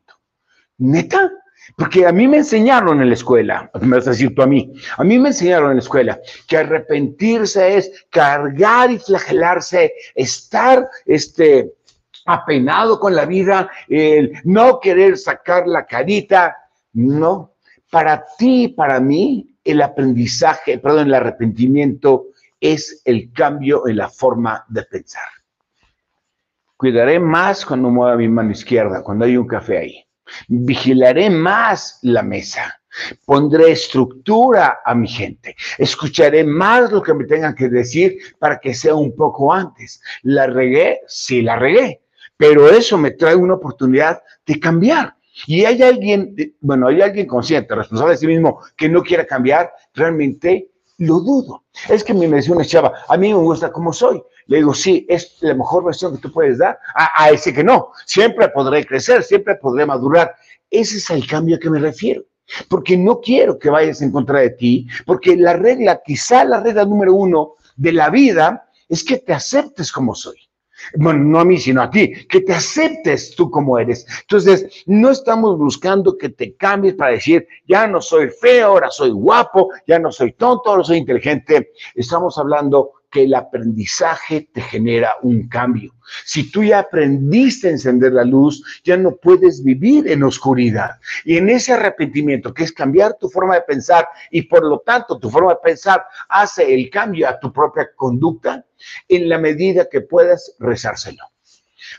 ¿Neta? 0.79 1.31
Porque 1.77 2.05
a 2.07 2.11
mí 2.11 2.27
me 2.27 2.37
enseñaron 2.37 3.01
en 3.01 3.09
la 3.09 3.13
escuela, 3.13 3.69
me 3.81 3.97
vas 3.97 4.07
a 4.07 4.11
decir 4.11 4.33
tú 4.33 4.41
a 4.41 4.47
mí, 4.47 4.73
a 4.97 5.03
mí 5.03 5.19
me 5.19 5.29
enseñaron 5.29 5.69
en 5.69 5.77
la 5.77 5.83
escuela 5.83 6.19
que 6.47 6.57
arrepentirse 6.57 7.77
es 7.77 8.05
cargar 8.09 8.91
y 8.91 8.97
flagelarse, 8.97 9.93
estar 10.15 10.89
este, 11.05 11.71
apenado 12.25 12.99
con 12.99 13.15
la 13.15 13.25
vida, 13.25 13.69
el 13.87 14.33
no 14.43 14.79
querer 14.79 15.17
sacar 15.17 15.67
la 15.67 15.85
carita. 15.85 16.55
No, 16.93 17.53
para 17.89 18.25
ti, 18.37 18.69
para 18.69 18.99
mí, 18.99 19.55
el 19.63 19.81
aprendizaje, 19.81 20.79
perdón, 20.79 21.07
el 21.07 21.13
arrepentimiento 21.13 22.27
es 22.59 23.01
el 23.05 23.31
cambio 23.31 23.87
en 23.87 23.97
la 23.97 24.09
forma 24.09 24.65
de 24.67 24.83
pensar. 24.83 25.27
Cuidaré 26.75 27.19
más 27.19 27.65
cuando 27.65 27.89
mueva 27.89 28.15
mi 28.15 28.27
mano 28.27 28.51
izquierda, 28.51 29.03
cuando 29.03 29.25
hay 29.25 29.37
un 29.37 29.47
café 29.47 29.77
ahí. 29.77 30.08
Vigilaré 30.47 31.29
más 31.29 31.99
la 32.01 32.23
mesa. 32.23 32.79
Pondré 33.25 33.71
estructura 33.71 34.79
a 34.83 34.95
mi 34.95 35.07
gente. 35.07 35.55
Escucharé 35.77 36.43
más 36.43 36.91
lo 36.91 37.01
que 37.01 37.13
me 37.13 37.25
tengan 37.25 37.55
que 37.55 37.69
decir 37.69 38.17
para 38.39 38.59
que 38.59 38.73
sea 38.73 38.95
un 38.95 39.15
poco 39.15 39.53
antes. 39.53 40.01
¿La 40.23 40.47
regué? 40.47 41.01
Sí, 41.07 41.41
la 41.41 41.55
regué. 41.55 42.01
Pero 42.37 42.69
eso 42.69 42.97
me 42.97 43.11
trae 43.11 43.35
una 43.35 43.55
oportunidad 43.55 44.21
de 44.45 44.59
cambiar. 44.59 45.15
Y 45.45 45.65
hay 45.65 45.81
alguien, 45.81 46.35
bueno, 46.59 46.87
hay 46.87 47.01
alguien 47.01 47.27
consciente, 47.27 47.75
responsable 47.75 48.13
de 48.13 48.17
sí 48.17 48.27
mismo, 48.27 48.59
que 48.75 48.89
no 48.89 49.01
quiera 49.03 49.25
cambiar, 49.25 49.71
realmente 49.93 50.69
lo 50.97 51.19
dudo. 51.19 51.63
Es 51.87 52.03
que 52.03 52.13
me 52.13 52.27
decía 52.27 52.53
una 52.53 52.65
chava, 52.65 52.93
a 53.07 53.17
mí 53.17 53.29
me 53.29 53.39
gusta 53.39 53.71
como 53.71 53.93
soy. 53.93 54.21
Le 54.49 54.57
digo, 54.57 54.73
sí, 54.73 55.05
es 55.07 55.37
la 55.41 55.53
mejor 55.53 55.85
versión 55.85 56.15
que 56.15 56.21
tú 56.21 56.31
puedes 56.31 56.57
dar. 56.57 56.79
A, 56.95 57.29
ese 57.29 57.53
que 57.53 57.63
no, 57.63 57.91
siempre 58.05 58.49
podré 58.49 58.83
crecer, 58.83 59.21
siempre 59.21 59.55
podré 59.55 59.85
madurar. 59.85 60.35
Ese 60.71 60.97
es 60.97 61.09
el 61.11 61.27
cambio 61.27 61.57
a 61.57 61.59
que 61.59 61.69
me 61.69 61.77
refiero. 61.77 62.23
Porque 62.67 62.97
no 62.97 63.21
quiero 63.21 63.59
que 63.59 63.69
vayas 63.69 64.01
en 64.01 64.11
contra 64.11 64.39
de 64.39 64.49
ti, 64.49 64.87
porque 65.05 65.37
la 65.37 65.53
regla, 65.53 66.01
quizá 66.03 66.43
la 66.43 66.61
regla 66.61 66.83
número 66.83 67.13
uno 67.13 67.57
de 67.75 67.91
la 67.91 68.09
vida 68.09 68.67
es 68.87 69.03
que 69.03 69.17
te 69.17 69.33
aceptes 69.33 69.91
como 69.91 70.15
soy 70.15 70.49
bueno, 70.95 71.23
no 71.23 71.39
a 71.39 71.45
mí, 71.45 71.57
sino 71.57 71.81
a 71.81 71.89
ti, 71.89 72.13
que 72.27 72.41
te 72.41 72.53
aceptes 72.53 73.35
tú 73.35 73.49
como 73.49 73.77
eres. 73.77 74.05
Entonces, 74.21 74.83
no 74.85 75.09
estamos 75.11 75.57
buscando 75.57 76.17
que 76.17 76.29
te 76.29 76.55
cambies 76.55 76.95
para 76.95 77.11
decir, 77.11 77.47
ya 77.67 77.87
no 77.87 78.01
soy 78.01 78.29
feo, 78.29 78.67
ahora 78.67 78.89
soy 78.89 79.11
guapo, 79.11 79.69
ya 79.87 79.99
no 79.99 80.11
soy 80.11 80.33
tonto, 80.33 80.69
ahora 80.69 80.83
soy 80.83 80.97
inteligente. 80.97 81.71
Estamos 81.95 82.37
hablando 82.37 82.93
que 83.11 83.23
el 83.23 83.33
aprendizaje 83.33 84.49
te 84.53 84.61
genera 84.61 85.15
un 85.21 85.47
cambio. 85.47 85.93
Si 86.25 86.51
tú 86.51 86.63
ya 86.63 86.79
aprendiste 86.79 87.67
a 87.67 87.71
encender 87.71 88.13
la 88.13 88.23
luz, 88.23 88.63
ya 88.83 88.97
no 88.97 89.15
puedes 89.15 89.63
vivir 89.63 90.07
en 90.07 90.23
oscuridad. 90.23 90.99
Y 91.23 91.37
en 91.37 91.49
ese 91.49 91.73
arrepentimiento, 91.73 92.53
que 92.53 92.63
es 92.63 92.71
cambiar 92.71 93.17
tu 93.19 93.29
forma 93.29 93.55
de 93.55 93.61
pensar 93.61 94.07
y 94.31 94.43
por 94.43 94.63
lo 94.63 94.79
tanto 94.79 95.19
tu 95.19 95.29
forma 95.29 95.51
de 95.51 95.59
pensar 95.63 96.03
hace 96.29 96.73
el 96.73 96.89
cambio 96.89 97.27
a 97.27 97.39
tu 97.39 97.51
propia 97.51 97.89
conducta, 97.95 98.65
en 99.07 99.27
la 99.27 99.37
medida 99.37 99.89
que 99.89 100.01
puedas 100.01 100.55
rezárselo. 100.59 101.23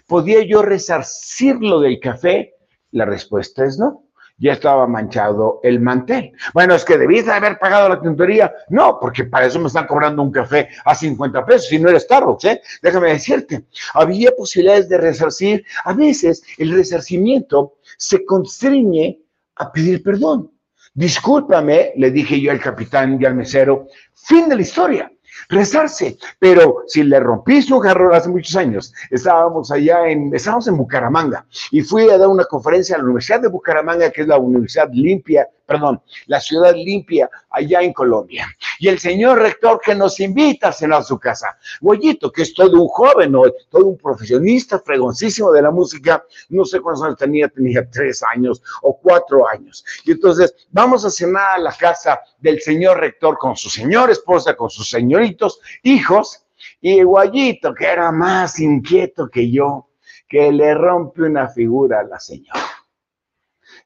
¿Podía 0.07 0.43
yo 0.43 0.63
resarcirlo 0.63 1.81
del 1.81 2.01
café? 2.01 2.55
La 2.93 3.05
respuesta 3.05 3.65
es 3.65 3.79
no 3.79 4.10
ya 4.41 4.55
estaba 4.55 4.87
manchado 4.87 5.61
el 5.63 5.81
mantel. 5.81 6.33
Bueno, 6.55 6.75
es 6.75 6.85
que 6.85 6.97
debías 6.97 7.29
haber 7.29 7.59
pagado 7.59 7.91
la 7.91 8.01
tintorería. 8.01 8.53
No, 8.71 8.99
porque 8.99 9.25
para 9.25 9.47
eso 9.47 9.61
me 9.61 9.69
están 9.69 9.87
cobrando 9.87 10.23
un 10.23 10.33
café 10.33 10.69
a 10.85 10.95
50 10.95 11.45
pesos 11.45 11.73
y 11.73 11.79
no 11.79 11.91
eres 11.91 12.05
Starbucks, 12.05 12.45
¿eh? 12.47 12.61
Déjame 12.83 13.11
decirte, 13.11 13.67
había 13.95 14.31
posibilidades 14.33 14.89
de 14.89 14.99
resarcir. 14.99 15.65
A 15.85 15.93
veces 15.93 16.43
el 16.59 16.73
resarcimiento 16.73 17.75
se 17.99 18.25
constriñe 18.25 19.21
a 19.57 19.71
pedir 19.71 20.03
perdón. 20.03 20.51
Discúlpame, 20.95 21.93
le 21.97 22.11
dije 22.11 22.41
yo 22.41 22.51
al 22.51 22.61
capitán 22.61 23.19
y 23.21 23.25
al 23.25 23.35
mesero, 23.35 23.87
fin 24.15 24.49
de 24.49 24.57
la 24.57 24.63
historia 24.63 25.13
rezarse. 25.49 26.19
Pero 26.39 26.85
si 26.87 27.03
le 27.03 27.21
rompí 27.21 27.63
su 27.63 27.79
jarrón 27.81 28.15
hace 28.15 28.29
muchos 28.29 28.57
años, 28.57 28.93
estábamos 29.11 29.71
allá 29.71 30.09
en, 30.09 30.35
estábamos 30.35 30.69
en 30.69 30.77
Bucaramanga 30.77 31.47
y 31.71 31.83
fui 31.83 32.09
a 32.11 32.19
dar 32.19 32.29
una 32.29 32.45
conferencia 32.45 32.97
a 32.97 32.99
la 32.99 33.05
Universidad 33.05 33.41
de 33.41 33.49
Bucaramanga, 33.49 34.11
que 34.11 34.23
es 34.23 34.29
la 34.29 34.39
Universidad 34.39 34.91
Limpia 34.93 35.49
perdón, 35.71 36.03
la 36.27 36.41
ciudad 36.41 36.75
limpia 36.75 37.31
allá 37.49 37.81
en 37.81 37.93
Colombia. 37.93 38.49
Y 38.81 38.89
el 38.89 38.99
señor 38.99 39.39
rector 39.39 39.81
que 39.81 39.95
nos 39.95 40.19
invita 40.19 40.69
a 40.69 40.73
cenar 40.73 41.03
a 41.03 41.05
su 41.05 41.17
casa. 41.17 41.57
Goyito, 41.81 42.33
que 42.33 42.43
es 42.43 42.53
todo 42.53 42.83
un 42.83 42.89
joven, 42.89 43.33
todo 43.69 43.87
un 43.87 43.97
profesionista 43.97 44.81
fregoncísimo 44.81 45.53
de 45.53 45.63
la 45.63 45.71
música, 45.71 46.25
no 46.49 46.65
sé 46.65 46.81
cuántos 46.81 47.05
años 47.05 47.19
tenía, 47.19 47.49
tenía 47.49 47.89
tres 47.89 48.21
años 48.35 48.61
o 48.83 48.99
cuatro 48.99 49.49
años. 49.49 49.85
Y 50.05 50.11
entonces 50.11 50.53
vamos 50.73 51.05
a 51.05 51.11
cenar 51.11 51.59
a 51.59 51.59
la 51.59 51.73
casa 51.73 52.19
del 52.41 52.61
señor 52.61 52.99
rector 52.99 53.39
con 53.39 53.55
su 53.55 53.71
señora 53.71 54.11
esposa, 54.11 54.57
con 54.57 54.71
sus 54.71 54.91
señoritos, 54.91 55.61
hijos, 55.85 56.47
y 56.81 57.05
Guayito, 57.05 57.73
que 57.75 57.87
era 57.87 58.11
más 58.11 58.59
inquieto 58.59 59.29
que 59.29 59.49
yo, 59.49 59.91
que 60.29 60.51
le 60.51 60.75
rompe 60.75 61.23
una 61.23 61.49
figura 61.49 62.01
a 62.01 62.03
la 62.03 62.19
señora. 62.19 62.61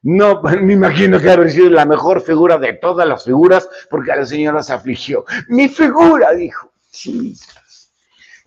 No, 0.05 0.39
me 0.61 0.73
imagino 0.73 1.19
que 1.19 1.31
ha 1.31 1.49
sido 1.49 1.71
la 1.71 1.83
mejor 1.83 2.21
figura 2.21 2.59
de 2.59 2.73
todas 2.73 3.07
las 3.07 3.25
figuras, 3.25 3.67
porque 3.89 4.11
a 4.11 4.17
la 4.17 4.25
señora 4.25 4.61
se 4.61 4.71
afligió. 4.71 5.25
Mi 5.49 5.67
figura, 5.67 6.31
dijo. 6.33 6.71
Sí. 6.91 7.35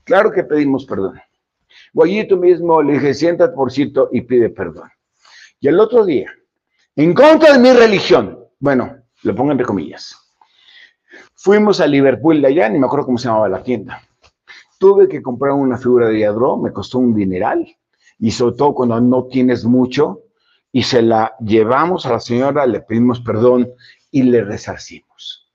Claro 0.05 0.31
que 0.31 0.45
pedimos 0.45 0.87
perdón. 0.87 1.21
Guayito 1.93 2.37
mismo 2.37 2.81
le 2.81 2.95
dije, 2.95 3.13
siéntate 3.13 3.55
por 3.55 3.73
cierto 3.73 4.09
y 4.13 4.21
pide 4.21 4.51
perdón. 4.51 4.89
Y 5.59 5.67
el 5.67 5.81
otro 5.81 6.05
día, 6.05 6.31
en 6.95 7.13
contra 7.13 7.53
de 7.53 7.59
mi 7.59 7.73
religión, 7.73 8.39
bueno, 8.61 8.97
lo 9.25 9.35
pongo 9.35 9.51
entre 9.51 9.67
comillas, 9.67 10.17
fuimos 11.35 11.81
a 11.81 11.89
Liverpool 11.89 12.41
de 12.41 12.49
allá, 12.49 12.69
ni 12.69 12.79
me 12.79 12.87
acuerdo 12.87 13.07
cómo 13.07 13.19
se 13.19 13.27
llamaba 13.27 13.49
la 13.49 13.65
tienda. 13.65 14.01
Tuve 14.79 15.09
que 15.09 15.21
comprar 15.21 15.55
una 15.55 15.77
figura 15.77 16.09
de 16.09 16.21
Yadro, 16.21 16.57
me 16.57 16.73
costó 16.73 17.01
un 17.01 17.15
dineral, 17.15 17.67
y 18.21 18.31
sobre 18.31 18.57
todo 18.57 18.75
cuando 18.75 19.01
no 19.01 19.25
tienes 19.25 19.65
mucho, 19.65 20.23
y 20.79 20.83
se 20.85 21.03
la 21.03 21.35
llevamos 21.41 22.07
a 22.07 22.13
la 22.13 22.21
señora, 22.21 22.65
le 22.65 22.81
pedimos 22.81 23.19
perdón 23.21 23.69
y 24.13 24.23
le 24.23 24.45
resarcimos. 24.45 25.51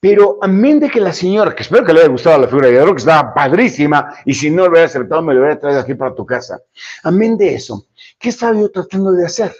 Pero 0.00 0.40
amén 0.42 0.80
de 0.80 0.90
que 0.90 0.98
la 0.98 1.12
señora, 1.12 1.54
que 1.54 1.62
espero 1.62 1.84
que 1.84 1.92
le 1.92 2.00
haya 2.00 2.08
gustado 2.08 2.36
la 2.36 2.48
figura 2.48 2.66
de 2.66 2.74
Yadro, 2.74 2.92
que 2.92 2.98
estaba 2.98 3.32
padrísima, 3.32 4.12
y 4.24 4.34
si 4.34 4.50
no 4.50 4.64
lo 4.64 4.72
hubiera 4.72 4.86
aceptado, 4.86 5.22
me 5.22 5.34
lo 5.34 5.42
hubiera 5.42 5.60
traído 5.60 5.78
aquí 5.78 5.94
para 5.94 6.16
tu 6.16 6.26
casa. 6.26 6.60
Amén 7.04 7.38
de 7.38 7.54
eso, 7.54 7.86
¿qué 8.18 8.30
estaba 8.30 8.58
yo 8.58 8.68
tratando 8.72 9.12
de 9.12 9.24
hacer? 9.24 9.54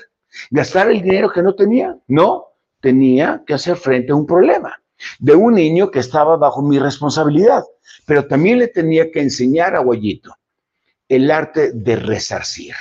¿Gastar 0.50 0.90
el 0.90 1.02
dinero 1.02 1.30
que 1.30 1.40
no 1.40 1.54
tenía? 1.54 1.96
No, 2.08 2.46
tenía 2.80 3.44
que 3.46 3.54
hacer 3.54 3.76
frente 3.76 4.10
a 4.10 4.16
un 4.16 4.26
problema 4.26 4.76
de 5.20 5.36
un 5.36 5.54
niño 5.54 5.88
que 5.92 6.00
estaba 6.00 6.36
bajo 6.36 6.62
mi 6.62 6.80
responsabilidad, 6.80 7.62
pero 8.06 8.26
también 8.26 8.58
le 8.58 8.66
tenía 8.66 9.08
que 9.12 9.20
enseñar 9.20 9.76
a 9.76 9.78
Guayito 9.78 10.34
el 11.08 11.30
arte 11.30 11.70
de 11.74 11.94
resarcir. 11.94 12.74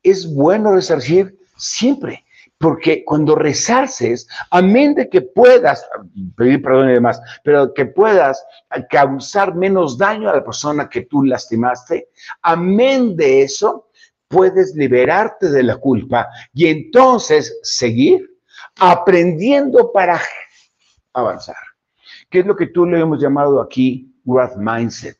Es 0.00 0.32
bueno 0.32 0.72
resarcir 0.72 1.39
siempre, 1.60 2.24
porque 2.58 3.04
cuando 3.04 3.34
resarces, 3.36 4.28
amén 4.50 4.94
de 4.94 5.08
que 5.08 5.22
puedas, 5.22 5.88
pedir 6.36 6.62
perdón 6.62 6.90
y 6.90 6.94
demás, 6.94 7.20
pero 7.42 7.72
que 7.72 7.86
puedas 7.86 8.44
causar 8.90 9.54
menos 9.54 9.96
daño 9.96 10.28
a 10.28 10.36
la 10.36 10.44
persona 10.44 10.88
que 10.88 11.06
tú 11.06 11.22
lastimaste, 11.22 12.08
amén 12.42 13.16
de 13.16 13.42
eso, 13.42 13.88
puedes 14.28 14.74
liberarte 14.76 15.50
de 15.50 15.62
la 15.62 15.76
culpa 15.76 16.28
y 16.52 16.66
entonces 16.66 17.58
seguir 17.62 18.30
aprendiendo 18.78 19.90
para 19.90 20.20
avanzar. 21.12 21.56
¿Qué 22.28 22.40
es 22.40 22.46
lo 22.46 22.54
que 22.54 22.68
tú 22.68 22.86
le 22.86 23.00
hemos 23.00 23.20
llamado 23.20 23.60
aquí 23.60 24.14
growth 24.24 24.56
mindset? 24.56 25.18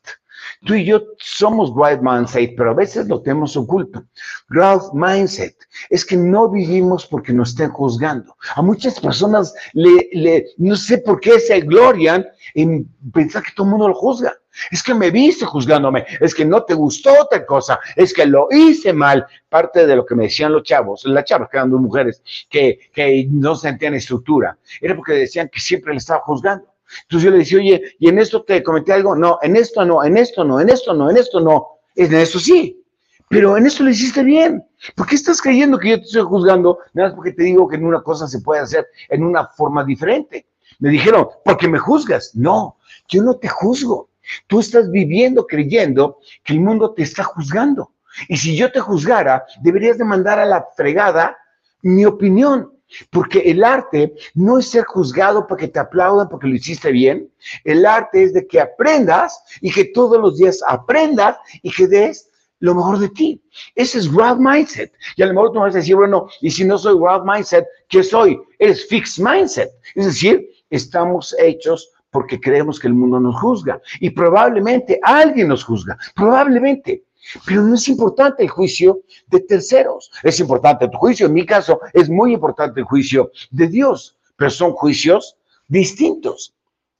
Tú 0.65 0.75
y 0.75 0.85
yo 0.85 1.03
somos 1.19 1.75
growth 1.75 2.01
mindset, 2.03 2.55
pero 2.57 2.71
a 2.71 2.75
veces 2.75 3.07
lo 3.09 3.23
tenemos 3.23 3.57
oculto. 3.57 4.05
Growth 4.49 4.93
mindset 4.93 5.57
es 5.89 6.05
que 6.05 6.17
no 6.17 6.49
vivimos 6.49 7.07
porque 7.07 7.33
nos 7.33 7.51
estén 7.51 7.71
juzgando. 7.71 8.37
A 8.55 8.63
muchas 8.63 9.01
personas 9.01 9.55
le, 9.73 10.47
no 10.59 10.77
sé 10.77 10.99
por 10.99 11.21
qué 11.21 11.41
se 11.41 11.61
glorian 11.61 12.27
en 12.55 12.89
pensar 13.13 13.43
que 13.43 13.53
todo 13.55 13.67
el 13.67 13.71
mundo 13.71 13.89
lo 13.89 13.95
juzga. 13.95 14.35
Es 14.71 14.83
que 14.83 14.95
me 14.95 15.11
viste 15.11 15.45
juzgándome, 15.45 16.05
es 16.21 16.35
que 16.35 16.45
no 16.45 16.65
te 16.65 16.75
gustó 16.75 17.11
otra 17.21 17.47
cosa, 17.47 17.79
es 17.95 18.13
que 18.13 18.27
lo 18.27 18.49
hice 18.51 18.93
mal. 18.93 19.27
Parte 19.49 19.87
de 19.87 19.97
lo 19.97 20.05
que 20.05 20.15
me 20.15 20.25
decían 20.25 20.53
los 20.53 20.65
chavos, 20.65 21.05
las 21.05 21.25
chavas 21.25 21.49
que 21.49 21.57
eran 21.57 21.71
dos 21.71 21.81
mujeres, 21.81 22.23
que, 22.49 22.79
que 22.93 23.27
no 23.31 23.55
sentían 23.55 23.95
estructura, 23.95 24.59
era 24.81 24.95
porque 24.97 25.13
decían 25.13 25.49
que 25.49 25.61
siempre 25.61 25.93
le 25.93 25.99
estaba 25.99 26.21
juzgando. 26.21 26.70
Entonces 27.03 27.25
yo 27.25 27.31
le 27.31 27.39
decía, 27.39 27.59
oye, 27.59 27.83
¿y 27.99 28.09
en 28.09 28.19
esto 28.19 28.43
te 28.43 28.63
comenté 28.63 28.93
algo? 28.93 29.15
No, 29.15 29.39
en 29.43 29.57
esto 29.57 29.85
no, 29.85 30.05
en 30.05 30.17
esto 30.17 30.45
no, 30.45 30.61
en 30.61 30.69
esto 30.69 30.95
no, 30.95 31.11
en 31.11 31.17
esto 31.17 31.41
no. 31.41 31.67
En 31.97 32.15
esto 32.15 32.39
sí, 32.39 32.83
pero 33.29 33.57
en 33.57 33.67
esto 33.67 33.85
lo 33.85 33.91
hiciste 33.91 34.23
bien. 34.23 34.65
¿Por 34.97 35.07
qué 35.07 35.15
estás 35.15 35.41
creyendo 35.41 35.79
que 35.79 35.91
yo 35.91 35.97
te 35.99 36.05
estoy 36.05 36.23
juzgando? 36.23 36.79
Nada 36.95 37.11
más 37.11 37.17
porque 37.17 37.33
te 37.33 37.45
digo 37.45 37.69
que 37.69 37.77
en 37.77 37.85
una 37.85 38.03
cosa 38.03 38.27
se 38.27 38.41
puede 38.41 38.63
hacer 38.63 38.87
en 39.09 39.23
una 39.23 39.47
forma 39.47 39.85
diferente. 39.85 40.47
Me 40.79 40.91
dijeron, 40.91 41.29
porque 41.45 41.69
me 41.69 41.79
juzgas. 41.79 42.33
No, 42.35 42.79
yo 43.09 43.23
no 43.23 43.37
te 43.37 43.49
juzgo. 43.49 44.09
Tú 44.47 44.61
estás 44.61 44.91
viviendo 44.91 45.47
creyendo 45.47 46.19
que 46.45 46.55
el 46.55 46.61
mundo 46.61 46.93
te 46.93 47.03
está 47.03 47.23
juzgando. 47.23 47.93
Y 48.29 48.37
si 48.37 48.57
yo 48.57 48.73
te 48.73 48.81
juzgara, 48.81 49.45
deberías 49.63 49.99
de 49.99 50.05
mandar 50.05 50.39
a 50.39 50.47
la 50.47 50.67
fregada 50.77 51.37
mi 51.83 52.05
opinión. 52.05 52.73
Porque 53.11 53.41
el 53.41 53.65
arte 53.65 54.15
no 54.35 54.59
es 54.59 54.69
ser 54.69 54.85
juzgado 54.85 55.47
para 55.47 55.61
que 55.61 55.69
te 55.69 55.79
aplaudan 55.79 56.29
porque 56.29 56.49
lo 56.49 56.55
hiciste 56.55 56.91
bien. 56.91 57.31
El 57.65 57.87
arte 57.87 58.25
es 58.25 58.35
de 58.35 58.47
que 58.47 58.61
aprendas 58.61 59.43
y 59.61 59.71
que 59.71 59.87
todos 59.87 60.21
los 60.21 60.37
días 60.37 60.61
aprendas 60.67 61.37
y 61.63 61.71
que 61.71 61.87
des 61.87 62.29
lo 62.61 62.75
mejor 62.75 62.99
de 62.99 63.09
ti. 63.09 63.43
Ese 63.75 63.99
es 63.99 64.13
growth 64.13 64.39
mindset. 64.39 64.93
Y 65.17 65.23
a 65.23 65.27
lo 65.27 65.35
mejor 65.35 65.53
tú 65.53 65.61
vas 65.61 65.75
a 65.75 65.79
decir, 65.79 65.97
bueno, 65.97 66.29
y 66.41 66.51
si 66.51 66.65
no 66.65 66.79
soy 66.79 66.95
growth 66.95 67.25
mindset, 67.25 67.67
¿qué 67.89 68.03
soy? 68.03 68.39
Eres 68.59 68.87
fixed 68.87 69.23
mindset. 69.25 69.71
Es 69.95 70.07
decir, 70.07 70.47
estamos 70.69 71.35
hechos 71.39 71.91
porque 72.11 72.41
creemos 72.41 72.79
que 72.79 72.89
el 72.89 72.95
mundo 72.95 73.19
nos 73.21 73.41
juzga. 73.41 73.81
Y 74.01 74.11
probablemente 74.11 75.01
alguien 75.03 75.49
nos 75.49 75.65
juzga. 75.65 75.97
Probablemente. 76.15 77.05
Pero 77.47 77.63
no 77.63 77.75
es 77.75 77.89
importante 77.89 78.43
el 78.43 78.49
juicio 78.49 79.01
de 79.29 79.41
terceros, 79.41 80.11
es 80.23 80.41
importante 80.41 80.89
tu 80.89 80.99
juicio. 80.99 81.27
En 81.27 81.35
mi 81.35 81.47
caso, 81.47 81.81
es 81.93 82.09
muy 82.09 82.33
importante 82.33 82.81
el 82.81 82.87
juicio 82.87 83.31
de 83.51 83.69
Dios, 83.69 84.17
pero 84.37 84.51
son 84.51 84.73
juicios 84.73 85.37
distintos 85.69 86.55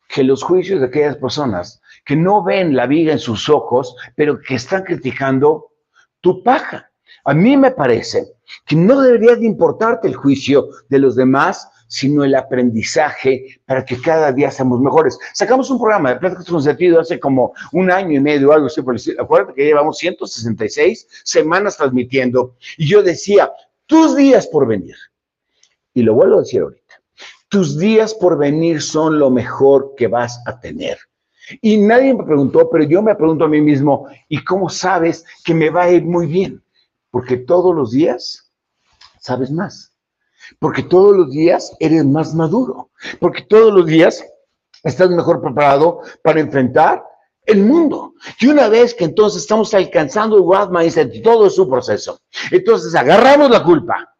que 0.09 0.25
los 0.25 0.43
juicios 0.43 0.81
de 0.81 0.87
aquellas 0.87 1.17
personas 1.17 1.81
que 2.05 2.17
no 2.17 2.43
ven 2.43 2.75
la 2.75 2.87
vida 2.87 3.13
en 3.13 3.19
sus 3.19 3.49
ojos, 3.49 3.95
pero 4.17 4.41
que 4.41 4.57
están 4.57 4.83
criticando 4.83 5.71
tu 6.21 6.43
paja. 6.43 6.91
A 7.25 7.35
mí 7.35 7.57
me 7.57 7.71
parece 7.71 8.33
que 8.67 8.77
no 8.77 9.01
debería 9.01 9.37
de 9.37 9.47
importarte 9.47 10.09
el 10.09 10.17
juicio 10.17 10.69
de 10.89 10.99
los 10.99 11.15
demás, 11.15 11.69
sino 11.91 12.23
el 12.23 12.37
aprendizaje 12.37 13.61
para 13.67 13.85
que 13.85 14.01
cada 14.01 14.31
día 14.33 14.51
seamos 14.51 14.81
mejores. 14.81 15.19
Sacamos 15.35 15.71
un 15.71 15.79
programa 15.79 16.11
de 16.11 16.21
Pláticas 16.21 16.47
con 16.47 16.63
Sentido 16.63 17.01
hace 17.01 17.19
como 17.19 17.53
un 17.73 17.91
año 17.91 18.17
y 18.17 18.21
medio, 18.21 18.53
algo 18.53 18.69
así 18.69 18.81
por 18.81 18.97
que 19.55 19.65
llevamos 19.65 19.99
166 19.99 21.09
semanas 21.25 21.77
transmitiendo 21.77 22.55
y 22.79 22.89
yo 22.89 23.03
decía, 23.03 23.51
tus 23.87 24.15
días 24.15 24.47
por 24.47 24.69
venir. 24.69 24.95
Y 25.93 26.03
lo 26.03 26.15
vuelvo 26.15 26.37
a 26.37 26.41
decir 26.41 26.63
ahorita. 26.63 26.95
Tus 27.49 27.77
días 27.77 28.15
por 28.15 28.39
venir 28.39 28.81
son 28.81 29.19
lo 29.19 29.29
mejor 29.29 29.95
que 29.97 30.07
vas 30.07 30.41
a 30.47 30.61
tener. 30.61 30.97
Y 31.61 31.77
nadie 31.77 32.15
me 32.15 32.23
preguntó, 32.23 32.71
pero 32.71 32.85
yo 32.85 33.03
me 33.03 33.17
pregunto 33.17 33.47
a 33.47 33.49
mí 33.49 33.61
mismo, 33.61 34.07
¿y 34.29 34.45
cómo 34.45 34.69
sabes 34.69 35.25
que 35.45 35.55
me 35.55 35.71
va 35.71 35.83
a 35.83 35.91
ir 35.91 36.05
muy 36.05 36.29
bien? 36.29 36.63
Porque 37.11 37.37
todos 37.37 37.75
los 37.75 37.91
días 37.91 38.53
sabes 39.19 39.51
más 39.51 39.91
porque 40.59 40.83
todos 40.83 41.17
los 41.17 41.31
días 41.31 41.77
eres 41.81 42.05
más 42.05 42.35
maduro, 42.35 42.91
porque 43.19 43.43
todos 43.43 43.73
los 43.73 43.87
días 43.87 44.25
estás 44.83 45.11
mejor 45.11 45.41
preparado 45.41 46.01
para 46.23 46.41
enfrentar 46.41 47.03
el 47.47 47.63
mundo. 47.63 48.15
Y 48.39 48.47
una 48.47 48.69
vez 48.69 48.95
que 48.95 49.05
entonces 49.05 49.43
estamos 49.43 49.73
alcanzando 49.75 50.37
el 50.37 50.43
Wild 50.43 50.71
Mindset, 50.71 51.23
todo 51.23 51.47
es 51.47 51.59
un 51.59 51.71
proceso. 51.71 52.21
Entonces 52.51 52.95
agarramos 52.95 53.51
la 53.51 53.63
culpa, 53.63 54.15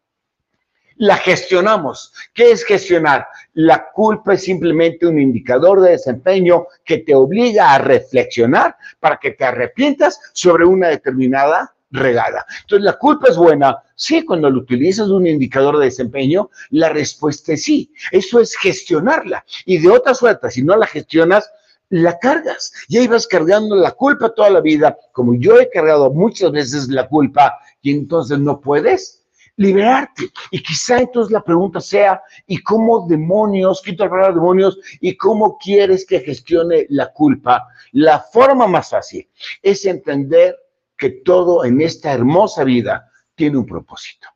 la 0.97 1.17
gestionamos. 1.17 2.13
¿Qué 2.33 2.51
es 2.51 2.63
gestionar? 2.63 3.27
La 3.53 3.89
culpa 3.91 4.33
es 4.33 4.43
simplemente 4.43 5.07
un 5.07 5.19
indicador 5.19 5.81
de 5.81 5.91
desempeño 5.91 6.67
que 6.85 6.99
te 6.99 7.15
obliga 7.15 7.73
a 7.73 7.79
reflexionar 7.79 8.75
para 8.99 9.17
que 9.17 9.31
te 9.31 9.45
arrepientas 9.45 10.19
sobre 10.33 10.65
una 10.65 10.89
determinada 10.89 11.73
regada. 11.91 12.45
Entonces, 12.61 12.85
la 12.85 12.93
culpa 12.93 13.29
es 13.29 13.37
buena. 13.37 13.77
Sí, 13.95 14.23
cuando 14.23 14.49
lo 14.49 14.59
utilizas 14.59 15.09
un 15.09 15.27
indicador 15.27 15.77
de 15.77 15.85
desempeño, 15.85 16.49
la 16.71 16.89
respuesta 16.89 17.53
es 17.53 17.63
sí. 17.63 17.91
Eso 18.11 18.39
es 18.39 18.55
gestionarla. 18.55 19.45
Y 19.65 19.77
de 19.77 19.89
otra 19.89 20.13
suerte, 20.13 20.49
si 20.49 20.63
no 20.63 20.75
la 20.75 20.87
gestionas, 20.87 21.49
la 21.89 22.17
cargas. 22.17 22.73
Y 22.87 22.97
ahí 22.97 23.07
vas 23.07 23.27
cargando 23.27 23.75
la 23.75 23.91
culpa 23.91 24.33
toda 24.33 24.49
la 24.49 24.61
vida, 24.61 24.97
como 25.11 25.35
yo 25.35 25.59
he 25.59 25.69
cargado 25.69 26.11
muchas 26.11 26.51
veces 26.51 26.87
la 26.87 27.07
culpa, 27.07 27.59
y 27.81 27.91
entonces 27.91 28.39
no 28.39 28.59
puedes 28.59 29.25
liberarte. 29.57 30.31
Y 30.49 30.63
quizá 30.63 30.99
entonces 30.99 31.31
la 31.31 31.43
pregunta 31.43 31.81
sea, 31.81 32.21
¿y 32.47 32.57
cómo 32.63 33.07
demonios, 33.07 33.81
quito 33.81 34.07
la 34.07 34.31
demonios, 34.31 34.79
y 34.99 35.15
cómo 35.15 35.57
quieres 35.57 36.05
que 36.05 36.21
gestione 36.21 36.87
la 36.89 37.11
culpa? 37.11 37.67
La 37.91 38.19
forma 38.19 38.67
más 38.67 38.89
fácil 38.89 39.27
es 39.61 39.85
entender 39.85 40.55
que 41.01 41.09
todo 41.09 41.65
en 41.65 41.81
esta 41.81 42.13
hermosa 42.13 42.63
vida 42.63 43.09
tiene 43.33 43.57
un 43.57 43.65
propósito. 43.65 44.27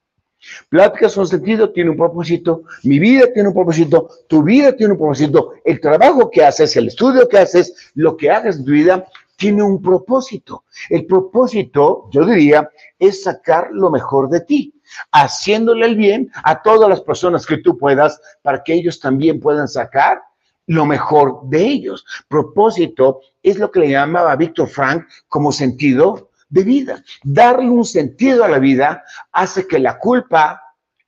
Pláticas 0.68 1.14
con 1.14 1.28
sentido 1.28 1.72
tiene 1.72 1.92
un 1.92 1.98
propósito, 1.98 2.64
mi 2.82 2.98
vida 2.98 3.32
tiene 3.32 3.50
un 3.50 3.54
propósito, 3.54 4.10
tu 4.28 4.42
vida 4.42 4.76
tiene 4.76 4.94
un 4.94 4.98
propósito, 4.98 5.54
el 5.64 5.80
trabajo 5.80 6.32
que 6.32 6.44
haces, 6.44 6.76
el 6.76 6.88
estudio 6.88 7.30
que 7.30 7.38
haces, 7.38 7.92
lo 7.94 8.18
que 8.18 8.32
hagas 8.32 8.58
en 8.58 8.66
tu 8.66 8.72
vida 8.72 9.06
tiene 9.38 9.62
un 9.62 9.80
propósito. 9.80 10.64
El 10.90 11.06
propósito, 11.06 12.10
yo 12.12 12.26
diría, 12.26 12.68
es 12.98 13.22
sacar 13.22 13.70
lo 13.72 13.92
mejor 13.92 14.28
de 14.30 14.42
ti, 14.42 14.74
haciéndole 15.12 15.86
el 15.86 15.96
bien 15.96 16.32
a 16.44 16.64
todas 16.64 16.90
las 16.90 17.02
personas 17.02 17.46
que 17.46 17.58
tú 17.58 17.78
puedas 17.78 18.20
para 18.42 18.64
que 18.64 18.74
ellos 18.74 19.00
también 19.00 19.40
puedan 19.40 19.68
sacar 19.68 20.20
lo 20.66 20.88
mejor 20.88 21.42
de 21.44 21.62
ellos. 21.62 22.04
Propósito 22.28 23.22
es 23.44 23.60
lo 23.60 23.70
que 23.70 23.82
le 23.82 23.90
llamaba 23.92 24.36
Víctor 24.36 24.68
Frank 24.68 25.06
como 25.28 25.52
sentido 25.52 26.32
de 26.50 26.64
vida. 26.64 27.04
Darle 27.24 27.70
un 27.70 27.86
sentido 27.86 28.44
a 28.44 28.50
la 28.50 28.60
vida 28.60 29.04
hace 29.32 29.68
que 29.68 29.80
la 29.80 29.98
culpa 29.98 30.62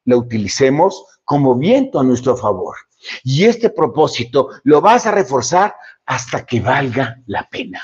la 0.06 0.18
utilicemos 0.18 1.06
como 1.24 1.56
viento 1.56 2.00
a 2.00 2.04
nuestro 2.04 2.36
favor. 2.38 2.76
Y 3.24 3.46
este 3.46 3.70
propósito 3.70 4.50
lo 4.64 4.82
vas 4.82 5.06
a 5.06 5.12
reforzar 5.12 5.76
hasta 6.06 6.46
que 6.46 6.60
valga 6.60 7.18
la 7.28 7.48
pena. 7.50 7.82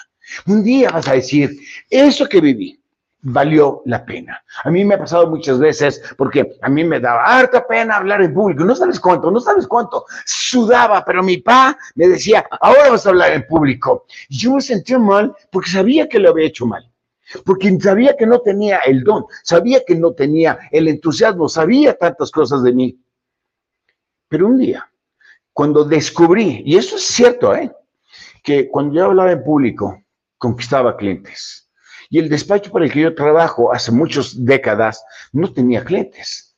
Un 0.47 0.63
día 0.63 0.89
vas 0.89 1.07
a 1.07 1.13
decir, 1.13 1.51
eso 1.89 2.27
que 2.27 2.41
viví 2.41 2.79
valió 3.25 3.81
la 3.85 4.03
pena. 4.03 4.43
A 4.63 4.69
mí 4.69 4.83
me 4.83 4.95
ha 4.95 4.99
pasado 4.99 5.29
muchas 5.29 5.59
veces 5.59 6.01
porque 6.17 6.57
a 6.61 6.69
mí 6.69 6.83
me 6.83 6.99
daba 6.99 7.23
harta 7.23 7.65
pena 7.65 7.97
hablar 7.97 8.21
en 8.21 8.33
público. 8.33 8.65
No 8.65 8.75
sabes 8.75 8.99
cuánto, 8.99 9.31
no 9.31 9.39
sabes 9.39 9.67
cuánto. 9.67 10.05
Sudaba, 10.25 11.03
pero 11.05 11.23
mi 11.23 11.37
pa 11.37 11.77
me 11.95 12.07
decía, 12.07 12.45
ahora 12.59 12.89
vas 12.89 13.05
a 13.05 13.09
hablar 13.09 13.31
en 13.33 13.45
público. 13.47 14.05
Yo 14.29 14.55
me 14.55 14.61
sentía 14.61 14.99
mal 14.99 15.33
porque 15.51 15.69
sabía 15.69 16.07
que 16.07 16.19
lo 16.19 16.29
había 16.29 16.47
hecho 16.47 16.65
mal 16.65 16.92
porque 17.45 17.77
sabía 17.79 18.15
que 18.17 18.25
no 18.25 18.39
tenía 18.39 18.77
el 18.79 19.03
don, 19.03 19.25
sabía 19.43 19.83
que 19.85 19.95
no 19.95 20.13
tenía 20.13 20.59
el 20.71 20.87
entusiasmo, 20.87 21.49
sabía 21.49 21.97
tantas 21.97 22.31
cosas 22.31 22.63
de 22.63 22.73
mí. 22.73 22.99
Pero 24.27 24.47
un 24.47 24.57
día, 24.57 24.89
cuando 25.51 25.83
descubrí, 25.83 26.63
y 26.65 26.77
eso 26.77 26.95
es 26.95 27.03
cierto, 27.03 27.55
¿eh? 27.55 27.71
que 28.43 28.69
cuando 28.69 28.95
yo 28.95 29.05
hablaba 29.05 29.31
en 29.31 29.43
público, 29.43 30.03
conquistaba 30.37 30.97
clientes. 30.97 31.69
Y 32.09 32.19
el 32.19 32.29
despacho 32.29 32.71
para 32.71 32.85
el 32.85 32.91
que 32.91 33.01
yo 33.01 33.15
trabajo 33.15 33.73
hace 33.73 33.91
muchas 33.91 34.43
décadas 34.43 35.03
no 35.31 35.51
tenía 35.51 35.83
clientes. 35.83 36.55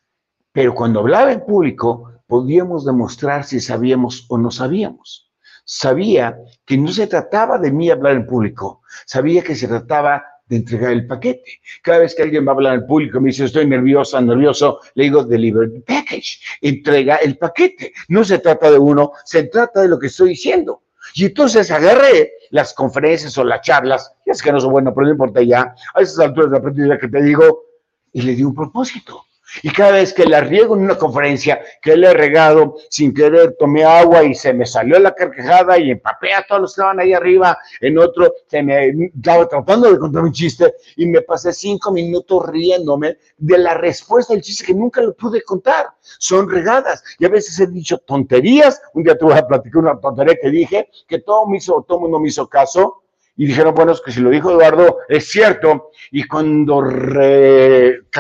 Pero 0.52 0.74
cuando 0.74 1.02
hablaba 1.02 1.32
en 1.32 1.46
público, 1.46 2.12
podíamos 2.28 2.86
demostrar 2.86 3.44
si 3.44 3.60
sabíamos 3.60 4.26
o 4.30 4.38
no 4.38 4.52
sabíamos. 4.52 5.32
Sabía 5.64 6.38
que 6.66 6.78
no 6.78 6.92
se 6.92 7.08
trataba 7.08 7.58
de 7.58 7.72
mí 7.72 7.90
hablar 7.90 8.16
en 8.16 8.28
público, 8.28 8.82
sabía 9.06 9.44
que 9.44 9.56
se 9.56 9.68
trataba 9.68 10.24
de 10.48 10.58
entregar 10.58 10.92
el 10.92 11.08
paquete. 11.08 11.60
Cada 11.82 12.00
vez 12.00 12.16
que 12.16 12.24
alguien 12.24 12.46
va 12.46 12.52
a 12.52 12.56
hablar 12.56 12.76
en 12.76 12.88
público 12.88 13.20
me 13.20 13.28
dice, 13.28 13.46
estoy 13.46 13.68
nerviosa, 13.68 14.22
nervioso, 14.22 14.80
le 14.94 15.06
digo, 15.06 15.24
deliver 15.24 15.72
the 15.72 15.82
package, 15.82 16.40
entrega 16.62 17.16
el 17.18 17.38
paquete. 17.38 17.94
No 18.10 18.24
se 18.24 18.40
trata 18.40 18.72
de 18.72 18.78
uno, 18.78 19.12
se 19.24 19.44
trata 19.44 19.82
de 19.82 19.88
lo 19.88 20.00
que 20.00 20.08
estoy 20.08 20.30
diciendo. 20.30 20.84
Y 21.14 21.26
entonces 21.26 21.70
agarré 21.72 22.32
las 22.50 22.74
conferencias 22.74 23.38
o 23.38 23.44
las 23.44 23.62
charlas, 23.62 24.14
ya 24.26 24.34
es 24.34 24.42
que 24.42 24.52
no 24.52 24.60
son 24.60 24.72
buenas, 24.72 24.94
pero 24.94 25.06
no 25.06 25.12
importa 25.12 25.42
ya, 25.42 25.74
a 25.94 26.02
esas 26.02 26.20
alturas 26.20 26.52
de 26.76 26.88
la 26.88 26.98
que 26.98 27.08
te 27.08 27.22
digo, 27.22 27.64
y 28.12 28.22
le 28.22 28.34
di 28.34 28.44
un 28.44 28.56
propósito. 28.56 29.25
Y 29.64 29.70
cada 29.70 29.92
vez 29.92 30.14
que 30.14 30.26
la 30.26 30.42
riego 30.42 30.76
en 30.76 30.84
una 30.84 30.98
conferencia, 30.98 31.62
que 31.82 31.96
le 31.96 32.08
he 32.08 32.14
regado, 32.14 32.76
sin 32.90 33.14
querer 33.14 33.56
tomé 33.58 33.84
agua 33.84 34.24
y 34.24 34.36
se 34.36 34.54
me 34.54 34.66
salió 34.66 35.00
la 35.00 35.14
carcajada 35.14 35.78
y 35.78 35.92
empapé 35.92 36.34
a 36.34 36.46
todos 36.46 36.62
los 36.62 36.76
que 36.76 36.82
estaban 36.82 37.00
ahí 37.00 37.14
arriba. 37.14 37.58
En 37.82 37.98
otro, 37.98 38.34
se 38.48 38.64
me 38.64 38.90
estaba 39.16 39.48
tratando 39.48 39.92
de 39.92 40.00
contar 40.00 40.24
un 40.24 40.32
chiste 40.32 40.74
y 40.96 41.06
me 41.06 41.22
pasé 41.22 41.54
cinco 41.54 41.92
minutos 41.92 42.46
riéndome 42.48 43.18
de 43.38 43.58
la 43.58 43.76
respuesta 43.76 44.34
del 44.34 44.42
chiste 44.42 44.66
que 44.66 44.74
nunca 44.74 45.02
lo 45.02 45.16
pude 45.16 45.42
contar. 45.44 45.88
Son 46.02 46.50
regadas. 46.50 47.04
Y 47.20 47.26
a 47.26 47.30
veces 47.30 47.60
he 47.60 47.68
dicho 47.68 47.98
tonterías. 48.00 48.82
Un 48.94 49.04
día 49.04 49.16
voy 49.20 49.34
a 49.34 49.48
platicar 49.48 49.82
una 49.82 50.00
tontería 50.00 50.36
que 50.42 50.50
dije, 50.50 50.90
que 51.08 51.20
todo, 51.20 51.46
me 51.48 51.58
hizo, 51.58 51.84
todo 51.88 52.00
mundo 52.00 52.20
me 52.20 52.30
hizo 52.30 52.48
caso. 52.48 53.05
Y 53.38 53.48
dijeron, 53.48 53.76
bueno, 53.76 53.92
es 53.92 54.02
que 54.02 54.12
si 54.12 54.22
lo 54.22 54.30
dijo 54.30 54.52
Eduardo, 54.52 55.00
es 55.10 55.28
cierto. 55.28 55.92
Y 56.12 56.26
cuando 56.26 56.82
recapacito, 56.82 58.14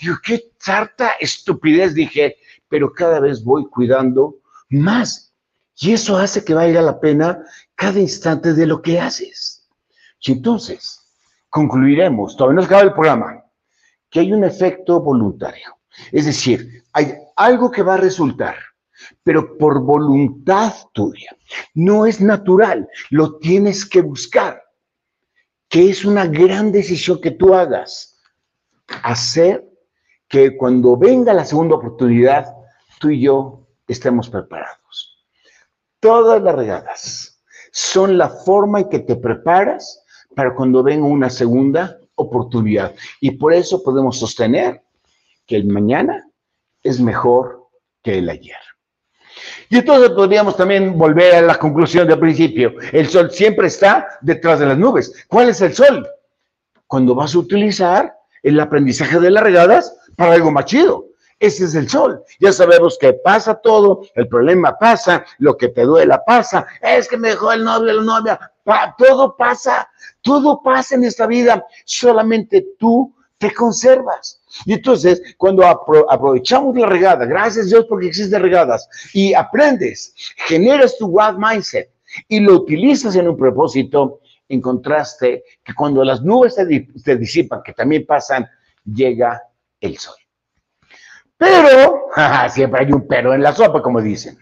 digo, 0.00 0.16
qué 0.22 0.50
harta 0.66 1.12
estupidez, 1.18 1.94
dije, 1.94 2.36
pero 2.68 2.92
cada 2.92 3.20
vez 3.20 3.42
voy 3.42 3.66
cuidando 3.66 4.36
más. 4.68 5.32
Y 5.76 5.92
eso 5.92 6.18
hace 6.18 6.44
que 6.44 6.52
valga 6.52 6.82
la 6.82 7.00
pena 7.00 7.42
cada 7.74 7.98
instante 7.98 8.52
de 8.52 8.66
lo 8.66 8.82
que 8.82 9.00
haces. 9.00 9.66
Y 10.20 10.32
entonces, 10.32 11.00
concluiremos, 11.48 12.36
todavía 12.36 12.60
no 12.60 12.66
acaba 12.66 12.82
el 12.82 12.92
programa, 12.92 13.42
que 14.10 14.20
hay 14.20 14.32
un 14.32 14.44
efecto 14.44 15.00
voluntario. 15.00 15.78
Es 16.12 16.26
decir, 16.26 16.84
hay 16.92 17.14
algo 17.36 17.70
que 17.70 17.82
va 17.82 17.94
a 17.94 17.98
resultar, 17.98 18.56
pero 19.22 19.56
por 19.58 19.80
voluntad 19.80 20.72
tuya. 20.92 21.36
No 21.74 22.06
es 22.06 22.20
natural, 22.20 22.88
lo 23.10 23.38
tienes 23.38 23.84
que 23.84 24.02
buscar, 24.02 24.62
que 25.68 25.90
es 25.90 26.04
una 26.04 26.26
gran 26.26 26.72
decisión 26.72 27.20
que 27.20 27.30
tú 27.30 27.54
hagas. 27.54 28.18
Hacer 29.02 29.64
que 30.28 30.56
cuando 30.56 30.96
venga 30.96 31.32
la 31.32 31.44
segunda 31.44 31.76
oportunidad, 31.76 32.46
tú 32.98 33.10
y 33.10 33.20
yo 33.22 33.66
estemos 33.86 34.28
preparados. 34.28 35.26
Todas 36.00 36.42
las 36.42 36.54
regadas 36.54 37.42
son 37.72 38.18
la 38.18 38.28
forma 38.28 38.80
en 38.80 38.88
que 38.88 39.00
te 39.00 39.16
preparas 39.16 40.04
para 40.34 40.54
cuando 40.54 40.82
venga 40.82 41.06
una 41.06 41.30
segunda 41.30 41.98
oportunidad. 42.14 42.94
Y 43.20 43.32
por 43.32 43.52
eso 43.52 43.82
podemos 43.82 44.18
sostener 44.18 44.82
que 45.46 45.56
el 45.56 45.66
mañana 45.66 46.28
es 46.82 47.00
mejor 47.00 47.68
que 48.02 48.18
el 48.18 48.28
ayer. 48.28 48.56
Y 49.72 49.78
entonces 49.78 50.10
podríamos 50.10 50.56
también 50.56 50.98
volver 50.98 51.36
a 51.36 51.42
la 51.42 51.54
conclusión 51.54 52.08
del 52.08 52.18
principio. 52.18 52.74
El 52.90 53.08
sol 53.08 53.30
siempre 53.30 53.68
está 53.68 54.18
detrás 54.20 54.58
de 54.58 54.66
las 54.66 54.76
nubes. 54.76 55.24
¿Cuál 55.28 55.48
es 55.48 55.60
el 55.60 55.72
sol? 55.72 56.08
Cuando 56.88 57.14
vas 57.14 57.36
a 57.36 57.38
utilizar 57.38 58.12
el 58.42 58.58
aprendizaje 58.58 59.20
de 59.20 59.30
las 59.30 59.44
regadas 59.44 59.96
para 60.16 60.32
algo 60.32 60.50
más 60.50 60.64
chido. 60.64 61.06
Ese 61.38 61.66
es 61.66 61.76
el 61.76 61.88
sol. 61.88 62.20
Ya 62.40 62.52
sabemos 62.52 62.98
que 63.00 63.12
pasa 63.12 63.54
todo, 63.54 64.02
el 64.16 64.26
problema 64.26 64.76
pasa, 64.76 65.24
lo 65.38 65.56
que 65.56 65.68
te 65.68 65.82
duela 65.82 66.20
pasa, 66.24 66.66
es 66.82 67.06
que 67.06 67.16
me 67.16 67.28
dejó 67.28 67.52
el 67.52 67.62
novio, 67.62 67.92
la 67.92 68.02
novia, 68.02 68.52
todo 68.98 69.36
pasa, 69.36 69.88
todo 70.20 70.60
pasa 70.64 70.96
en 70.96 71.04
esta 71.04 71.28
vida, 71.28 71.64
solamente 71.84 72.66
tú 72.76 73.14
te 73.40 73.52
conservas. 73.54 74.42
Y 74.66 74.74
entonces, 74.74 75.22
cuando 75.38 75.66
aprovechamos 75.66 76.76
la 76.76 76.86
regada, 76.86 77.24
gracias 77.24 77.66
a 77.66 77.68
Dios 77.68 77.86
porque 77.88 78.08
existen 78.08 78.42
regadas, 78.42 78.86
y 79.14 79.32
aprendes, 79.32 80.14
generas 80.46 80.98
tu 80.98 81.06
wild 81.06 81.38
mindset 81.38 81.90
y 82.28 82.40
lo 82.40 82.56
utilizas 82.56 83.16
en 83.16 83.28
un 83.28 83.38
propósito, 83.38 84.20
en 84.46 84.60
contraste 84.60 85.44
que 85.64 85.74
cuando 85.74 86.04
las 86.04 86.22
nubes 86.22 86.54
se, 86.54 87.16
disipan, 87.16 87.62
que 87.62 87.72
también 87.72 88.04
pasan, 88.04 88.46
llega 88.84 89.42
el 89.80 89.96
sol. 89.96 90.16
Pero, 91.38 92.08
siempre 92.50 92.84
hay 92.84 92.92
un 92.92 93.08
pero 93.08 93.32
en 93.32 93.42
la 93.42 93.54
sopa, 93.54 93.80
como 93.80 94.02
dicen. 94.02 94.36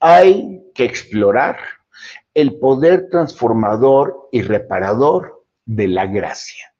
Hay 0.00 0.72
que 0.74 0.84
explorar 0.84 1.58
el 2.32 2.58
poder 2.58 3.08
transformador 3.10 4.28
y 4.32 4.42
reparador 4.42 5.44
de 5.66 5.86
la 5.86 6.06
gracia. 6.06 6.73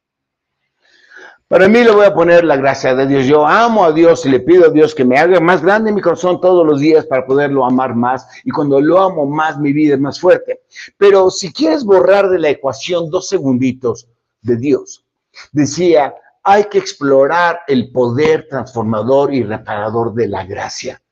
Para 1.46 1.68
mí 1.68 1.84
le 1.84 1.90
voy 1.90 2.06
a 2.06 2.14
poner 2.14 2.42
la 2.42 2.56
gracia 2.56 2.94
de 2.94 3.06
Dios. 3.06 3.26
Yo 3.26 3.46
amo 3.46 3.84
a 3.84 3.92
Dios 3.92 4.24
y 4.24 4.30
le 4.30 4.40
pido 4.40 4.66
a 4.66 4.70
Dios 4.70 4.94
que 4.94 5.04
me 5.04 5.18
haga 5.18 5.38
más 5.40 5.62
grande 5.62 5.92
mi 5.92 6.00
corazón 6.00 6.40
todos 6.40 6.66
los 6.66 6.80
días 6.80 7.04
para 7.04 7.26
poderlo 7.26 7.66
amar 7.66 7.94
más. 7.94 8.26
Y 8.44 8.50
cuando 8.50 8.80
lo 8.80 8.98
amo 8.98 9.26
más, 9.26 9.58
mi 9.58 9.72
vida 9.72 9.94
es 9.94 10.00
más 10.00 10.18
fuerte. 10.18 10.62
Pero 10.96 11.30
si 11.30 11.52
quieres 11.52 11.84
borrar 11.84 12.30
de 12.30 12.38
la 12.38 12.48
ecuación 12.48 13.10
dos 13.10 13.28
segunditos 13.28 14.08
de 14.40 14.56
Dios, 14.56 15.04
decía, 15.52 16.14
hay 16.42 16.64
que 16.64 16.78
explorar 16.78 17.60
el 17.66 17.92
poder 17.92 18.46
transformador 18.48 19.34
y 19.34 19.42
reparador 19.42 20.14
de 20.14 20.28
la 20.28 20.44
gracia. 20.44 21.02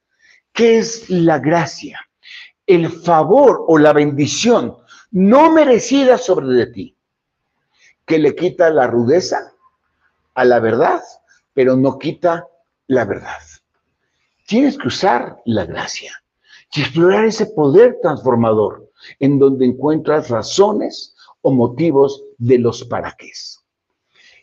¿Qué 0.53 0.79
es 0.79 1.11
la 1.11 1.39
gracia? 1.39 2.01
El 2.67 2.89
favor 2.89 3.65
o 3.67 3.77
la 3.77 3.93
bendición 3.93 4.77
no 5.11 5.53
merecida 5.53 6.17
sobre 6.17 6.47
de 6.47 6.67
ti, 6.67 6.97
que 8.07 8.19
le 8.19 8.35
quita 8.35 8.71
la 8.71 8.87
rudeza, 8.87 9.52
a 10.35 10.45
la 10.45 10.61
verdad, 10.61 11.03
pero 11.53 11.77
no 11.77 11.99
quita 11.99 12.47
la 12.87 13.05
verdad. 13.05 13.39
Tienes 14.47 14.77
que 14.79 14.89
usar 14.89 15.37
la 15.45 15.65
gracia 15.65 16.13
y 16.75 16.83
explorar 16.83 17.25
ese 17.25 17.47
poder 17.47 17.99
transformador 18.03 18.91
en 19.19 19.39
donde 19.39 19.67
encuentras 19.67 20.31
razones 20.31 21.15
o 21.43 21.53
motivos 21.53 22.23
de 22.39 22.59
los 22.59 22.85
para 22.85 23.13
qué. 23.13 23.31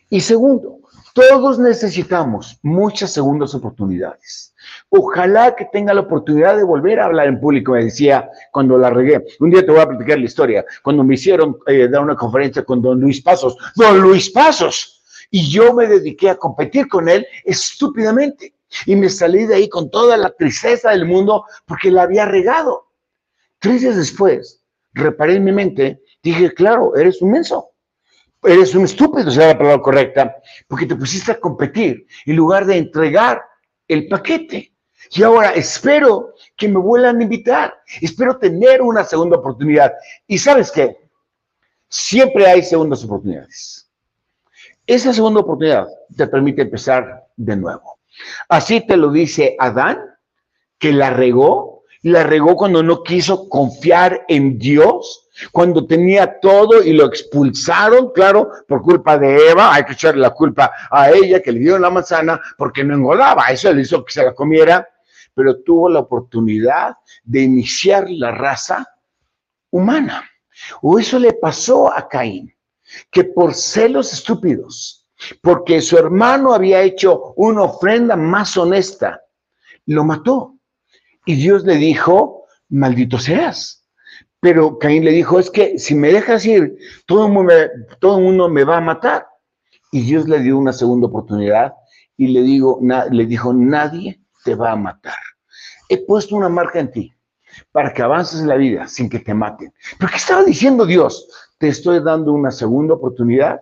Y 0.08 0.20
segundo, 0.20 0.80
todos 1.14 1.58
necesitamos 1.58 2.58
muchas 2.62 3.12
segundas 3.12 3.54
oportunidades. 3.54 4.54
Ojalá 4.90 5.54
que 5.56 5.66
tenga 5.66 5.94
la 5.94 6.02
oportunidad 6.02 6.56
de 6.56 6.64
volver 6.64 7.00
a 7.00 7.06
hablar 7.06 7.26
en 7.26 7.40
público, 7.40 7.72
me 7.72 7.84
decía 7.84 8.28
cuando 8.52 8.78
la 8.78 8.90
regué. 8.90 9.24
Un 9.40 9.50
día 9.50 9.64
te 9.64 9.70
voy 9.72 9.80
a 9.80 9.88
platicar 9.88 10.18
la 10.18 10.24
historia, 10.24 10.64
cuando 10.82 11.02
me 11.02 11.14
hicieron 11.14 11.58
eh, 11.66 11.88
dar 11.88 12.02
una 12.02 12.16
conferencia 12.16 12.64
con 12.64 12.80
don 12.80 13.00
Luis 13.00 13.20
Pasos. 13.22 13.56
Don 13.74 14.00
Luis 14.00 14.30
Pasos, 14.30 14.99
y 15.30 15.48
yo 15.48 15.72
me 15.74 15.86
dediqué 15.86 16.30
a 16.30 16.36
competir 16.36 16.88
con 16.88 17.08
él 17.08 17.26
estúpidamente. 17.44 18.54
Y 18.86 18.94
me 18.96 19.08
salí 19.08 19.46
de 19.46 19.56
ahí 19.56 19.68
con 19.68 19.90
toda 19.90 20.16
la 20.16 20.30
tristeza 20.30 20.90
del 20.90 21.06
mundo 21.06 21.44
porque 21.66 21.90
la 21.90 22.02
había 22.02 22.24
regado. 22.24 22.88
Tres 23.58 23.82
días 23.82 23.96
después, 23.96 24.62
reparé 24.92 25.36
en 25.36 25.44
mi 25.44 25.52
mente, 25.52 26.02
dije, 26.22 26.52
claro, 26.54 26.96
eres 26.96 27.20
un 27.20 27.32
menso. 27.32 27.70
Eres 28.42 28.74
un 28.74 28.84
estúpido, 28.84 29.30
será 29.30 29.48
la 29.48 29.58
palabra 29.58 29.82
correcta, 29.82 30.36
porque 30.66 30.86
te 30.86 30.96
pusiste 30.96 31.32
a 31.32 31.38
competir 31.38 32.06
en 32.24 32.36
lugar 32.36 32.64
de 32.64 32.78
entregar 32.78 33.42
el 33.86 34.08
paquete. 34.08 34.72
Y 35.10 35.22
ahora 35.22 35.50
espero 35.50 36.34
que 36.56 36.68
me 36.68 36.78
vuelvan 36.78 37.18
a 37.18 37.22
invitar. 37.22 37.74
Espero 38.00 38.38
tener 38.38 38.80
una 38.80 39.04
segunda 39.04 39.36
oportunidad. 39.36 39.92
Y 40.26 40.38
sabes 40.38 40.70
qué? 40.70 40.96
Siempre 41.88 42.46
hay 42.46 42.62
segundas 42.62 43.04
oportunidades. 43.04 43.89
Esa 44.90 45.12
segunda 45.12 45.38
oportunidad 45.38 45.86
te 46.16 46.26
permite 46.26 46.62
empezar 46.62 47.28
de 47.36 47.54
nuevo. 47.54 48.00
Así 48.48 48.84
te 48.84 48.96
lo 48.96 49.12
dice 49.12 49.54
Adán, 49.56 50.00
que 50.80 50.92
la 50.92 51.10
regó, 51.10 51.84
la 52.02 52.24
regó 52.24 52.56
cuando 52.56 52.82
no 52.82 53.04
quiso 53.04 53.48
confiar 53.48 54.24
en 54.26 54.58
Dios, 54.58 55.28
cuando 55.52 55.86
tenía 55.86 56.40
todo 56.40 56.82
y 56.82 56.92
lo 56.92 57.06
expulsaron, 57.06 58.10
claro, 58.12 58.50
por 58.66 58.82
culpa 58.82 59.16
de 59.16 59.50
Eva, 59.50 59.72
hay 59.72 59.84
que 59.84 59.92
echarle 59.92 60.22
la 60.22 60.30
culpa 60.30 60.72
a 60.90 61.12
ella 61.12 61.40
que 61.40 61.52
le 61.52 61.60
dio 61.60 61.78
la 61.78 61.90
manzana 61.90 62.40
porque 62.58 62.82
no 62.82 62.96
engordaba, 62.96 63.44
eso 63.44 63.72
le 63.72 63.82
hizo 63.82 64.04
que 64.04 64.12
se 64.12 64.24
la 64.24 64.34
comiera, 64.34 64.88
pero 65.32 65.62
tuvo 65.62 65.88
la 65.88 66.00
oportunidad 66.00 66.96
de 67.22 67.42
iniciar 67.42 68.10
la 68.10 68.32
raza 68.32 68.92
humana. 69.70 70.28
O 70.82 70.98
eso 70.98 71.16
le 71.16 71.34
pasó 71.34 71.96
a 71.96 72.08
Caín 72.08 72.52
que 73.10 73.24
por 73.24 73.54
celos 73.54 74.12
estúpidos, 74.12 75.06
porque 75.42 75.80
su 75.80 75.98
hermano 75.98 76.52
había 76.52 76.82
hecho 76.82 77.34
una 77.36 77.64
ofrenda 77.64 78.16
más 78.16 78.56
honesta, 78.56 79.20
lo 79.86 80.04
mató. 80.04 80.56
Y 81.26 81.34
Dios 81.34 81.64
le 81.64 81.76
dijo, 81.76 82.44
maldito 82.68 83.18
seas. 83.18 83.86
Pero 84.40 84.78
Caín 84.78 85.04
le 85.04 85.12
dijo, 85.12 85.38
es 85.38 85.50
que 85.50 85.78
si 85.78 85.94
me 85.94 86.12
dejas 86.12 86.46
ir, 86.46 86.76
todo 87.06 87.26
el 87.26 87.32
mundo, 87.32 87.52
todo 88.00 88.18
el 88.18 88.24
mundo 88.24 88.48
me 88.48 88.64
va 88.64 88.78
a 88.78 88.80
matar. 88.80 89.26
Y 89.92 90.02
Dios 90.02 90.28
le 90.28 90.40
dio 90.40 90.56
una 90.56 90.72
segunda 90.72 91.08
oportunidad 91.08 91.74
y 92.16 92.28
le, 92.28 92.42
digo, 92.42 92.80
le 93.10 93.26
dijo, 93.26 93.52
nadie 93.52 94.20
te 94.44 94.54
va 94.54 94.72
a 94.72 94.76
matar. 94.76 95.16
He 95.88 95.98
puesto 95.98 96.36
una 96.36 96.48
marca 96.48 96.78
en 96.78 96.90
ti 96.90 97.14
para 97.72 97.92
que 97.92 98.02
avances 98.02 98.40
en 98.40 98.48
la 98.48 98.56
vida 98.56 98.86
sin 98.86 99.10
que 99.10 99.18
te 99.18 99.34
maten. 99.34 99.72
Pero 99.98 100.10
¿qué 100.10 100.16
estaba 100.16 100.44
diciendo 100.44 100.86
Dios? 100.86 101.28
Te 101.60 101.68
estoy 101.68 102.00
dando 102.02 102.32
una 102.32 102.50
segunda 102.50 102.94
oportunidad 102.94 103.60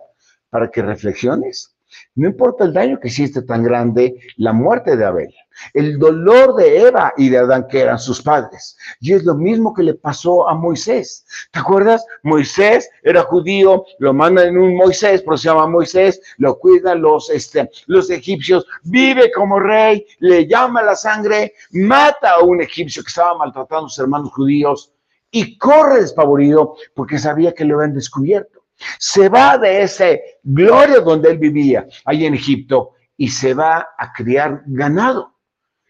para 0.49 0.71
que 0.71 0.81
reflexiones. 0.81 1.75
No 2.15 2.29
importa 2.29 2.63
el 2.63 2.71
daño 2.71 2.97
que 2.97 3.09
hiciste 3.09 3.41
tan 3.41 3.61
grande, 3.61 4.15
la 4.37 4.53
muerte 4.53 4.95
de 4.95 5.03
Abel, 5.03 5.35
el 5.73 5.99
dolor 5.99 6.55
de 6.55 6.87
Eva 6.87 7.11
y 7.17 7.27
de 7.27 7.39
Adán, 7.39 7.67
que 7.67 7.81
eran 7.81 7.99
sus 7.99 8.21
padres. 8.21 8.77
Y 9.01 9.11
es 9.11 9.25
lo 9.25 9.35
mismo 9.35 9.73
que 9.73 9.83
le 9.83 9.95
pasó 9.95 10.47
a 10.47 10.53
Moisés. 10.53 11.25
¿Te 11.51 11.59
acuerdas? 11.59 12.05
Moisés 12.23 12.89
era 13.03 13.23
judío, 13.23 13.83
lo 13.97 14.13
mandan 14.13 14.47
en 14.47 14.57
un 14.59 14.77
Moisés, 14.77 15.21
pero 15.21 15.35
se 15.35 15.49
llama 15.49 15.67
Moisés, 15.67 16.21
lo 16.37 16.57
cuidan 16.57 17.01
los, 17.01 17.29
este, 17.29 17.69
los 17.87 18.09
egipcios, 18.09 18.65
vive 18.83 19.29
como 19.33 19.59
rey, 19.59 20.05
le 20.19 20.47
llama 20.47 20.83
la 20.83 20.95
sangre, 20.95 21.53
mata 21.71 22.35
a 22.35 22.43
un 22.43 22.61
egipcio 22.61 23.03
que 23.03 23.09
estaba 23.09 23.37
maltratando 23.37 23.87
a 23.87 23.89
sus 23.89 23.99
hermanos 23.99 24.31
judíos 24.31 24.93
y 25.31 25.57
corre 25.57 26.01
despavorido 26.01 26.75
porque 26.95 27.19
sabía 27.19 27.53
que 27.53 27.65
lo 27.65 27.75
habían 27.75 27.93
descubierto. 27.93 28.65
Se 28.97 29.29
va 29.29 29.57
de 29.57 29.81
ese 29.81 30.39
gloria 30.43 30.99
donde 30.99 31.29
él 31.31 31.37
vivía, 31.37 31.87
ahí 32.05 32.25
en 32.25 32.33
Egipto, 32.33 32.91
y 33.17 33.27
se 33.27 33.53
va 33.53 33.89
a 33.97 34.13
criar 34.13 34.63
ganado. 34.65 35.35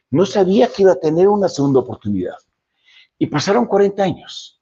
No 0.09 0.25
sabía 0.25 0.67
que 0.67 0.81
iba 0.81 0.93
a 0.93 0.99
tener 0.99 1.27
una 1.27 1.47
segunda 1.47 1.81
oportunidad. 1.81 2.37
Y 3.19 3.27
pasaron 3.27 3.67
40 3.67 4.01
años. 4.01 4.59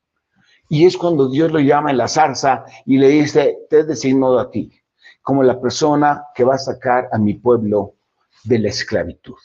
Y 0.69 0.85
es 0.85 0.97
cuando 0.97 1.29
Dios 1.29 1.51
lo 1.51 1.59
llama 1.59 1.91
en 1.91 1.97
la 1.97 2.09
zarza 2.09 2.65
y 2.85 2.97
le 2.97 3.07
dice, 3.07 3.59
te 3.69 3.79
he 3.79 3.83
designado 3.85 4.37
a 4.39 4.51
ti 4.51 4.71
como 5.21 5.43
la 5.43 5.59
persona 5.59 6.23
que 6.33 6.45
va 6.45 6.55
a 6.55 6.57
sacar 6.57 7.09
a 7.11 7.17
mi 7.17 7.33
pueblo 7.33 7.95
de 8.45 8.59
la 8.59 8.69
esclavitud. 8.69 9.35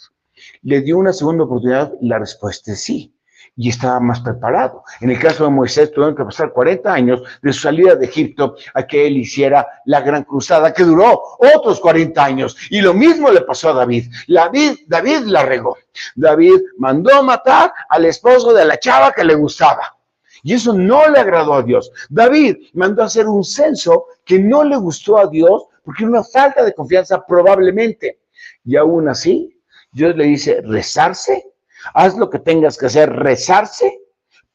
¿Le 0.62 0.81
dio 0.81 0.97
una 0.97 1.12
segunda 1.12 1.42
oportunidad? 1.42 1.92
La 2.01 2.21
respuesta 2.21 2.73
es 2.73 2.83
sí. 2.83 3.12
Y 3.57 3.68
estaba 3.68 4.00
más 4.00 4.20
preparado. 4.20 4.85
En 5.00 5.11
el 5.11 5.18
caso 5.18 5.44
de 5.44 5.50
Moisés, 5.50 5.92
tuvieron 5.92 6.16
que 6.16 6.24
pasar 6.24 6.52
40 6.52 6.92
años 6.92 7.22
de 7.42 7.52
su 7.52 7.61
salida 7.61 7.94
de 7.94 8.07
Egipto 8.07 8.57
a 8.74 8.87
que 8.87 9.07
él 9.07 9.16
hiciera 9.18 9.66
la 9.85 10.00
gran 10.00 10.24
cruzada, 10.24 10.72
que 10.72 10.85
duró 10.85 11.20
otros 11.38 11.81
40 11.81 12.24
años. 12.24 12.57
Y 12.70 12.81
lo 12.81 12.94
mismo 12.94 13.31
le 13.31 13.42
pasó 13.42 13.70
a 13.70 13.74
David. 13.74 14.11
David, 14.26 14.81
David 14.87 15.20
la 15.26 15.44
regó. 15.44 15.76
David 16.14 16.61
mandó 16.78 17.22
matar 17.22 17.72
al 17.88 18.05
esposo 18.07 18.52
de 18.52 18.64
la 18.64 18.78
chava 18.78 19.12
que 19.12 19.24
le 19.24 19.35
gustaba. 19.35 19.96
Y 20.42 20.55
eso 20.55 20.72
no 20.72 21.09
le 21.09 21.20
agradó 21.20 21.55
a 21.55 21.62
Dios. 21.62 21.92
David 22.09 22.57
mandó 22.72 23.05
hacer 23.05 23.28
un 23.28 23.44
censo 23.44 24.07
que 24.24 24.38
no 24.38 24.64
le 24.64 24.76
gustó 24.76 25.18
a 25.18 25.26
Dios 25.26 25.64
porque 25.85 26.05
una 26.05 26.24
falta 26.24 26.64
de 26.64 26.74
confianza 26.74 27.24
probablemente. 27.24 28.20
Y 28.64 28.76
aún 28.76 29.09
así, 29.09 29.61
Dios 29.92 30.16
le 30.16 30.24
dice, 30.24 30.61
rezarse, 30.64 31.51
haz 31.95 32.16
lo 32.16 32.31
que 32.31 32.38
tengas 32.38 32.77
que 32.77 32.87
hacer, 32.87 33.11
rezarse, 33.12 33.99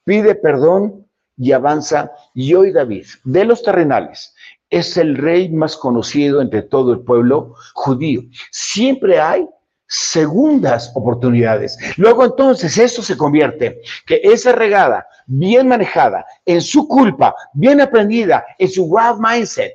pide 0.03 0.35
perdón 0.35 1.07
y 1.37 1.51
avanza. 1.51 2.11
Y 2.33 2.53
hoy 2.53 2.71
David, 2.71 3.05
de 3.23 3.45
los 3.45 3.63
terrenales, 3.63 4.33
es 4.69 4.97
el 4.97 5.17
rey 5.17 5.49
más 5.49 5.77
conocido 5.77 6.41
entre 6.41 6.63
todo 6.63 6.93
el 6.93 6.99
pueblo 6.99 7.55
judío. 7.73 8.21
Siempre 8.51 9.19
hay 9.19 9.47
segundas 9.87 10.91
oportunidades. 10.95 11.77
Luego 11.95 12.25
entonces 12.25 12.77
eso 12.77 13.01
se 13.01 13.17
convierte, 13.17 13.81
que 14.05 14.19
esa 14.23 14.51
regada 14.51 15.07
bien 15.25 15.67
manejada, 15.67 16.25
en 16.45 16.61
su 16.61 16.87
culpa, 16.87 17.33
bien 17.53 17.79
aprendida, 17.79 18.45
en 18.57 18.69
su 18.69 18.85
wild 18.85 19.19
mindset, 19.19 19.73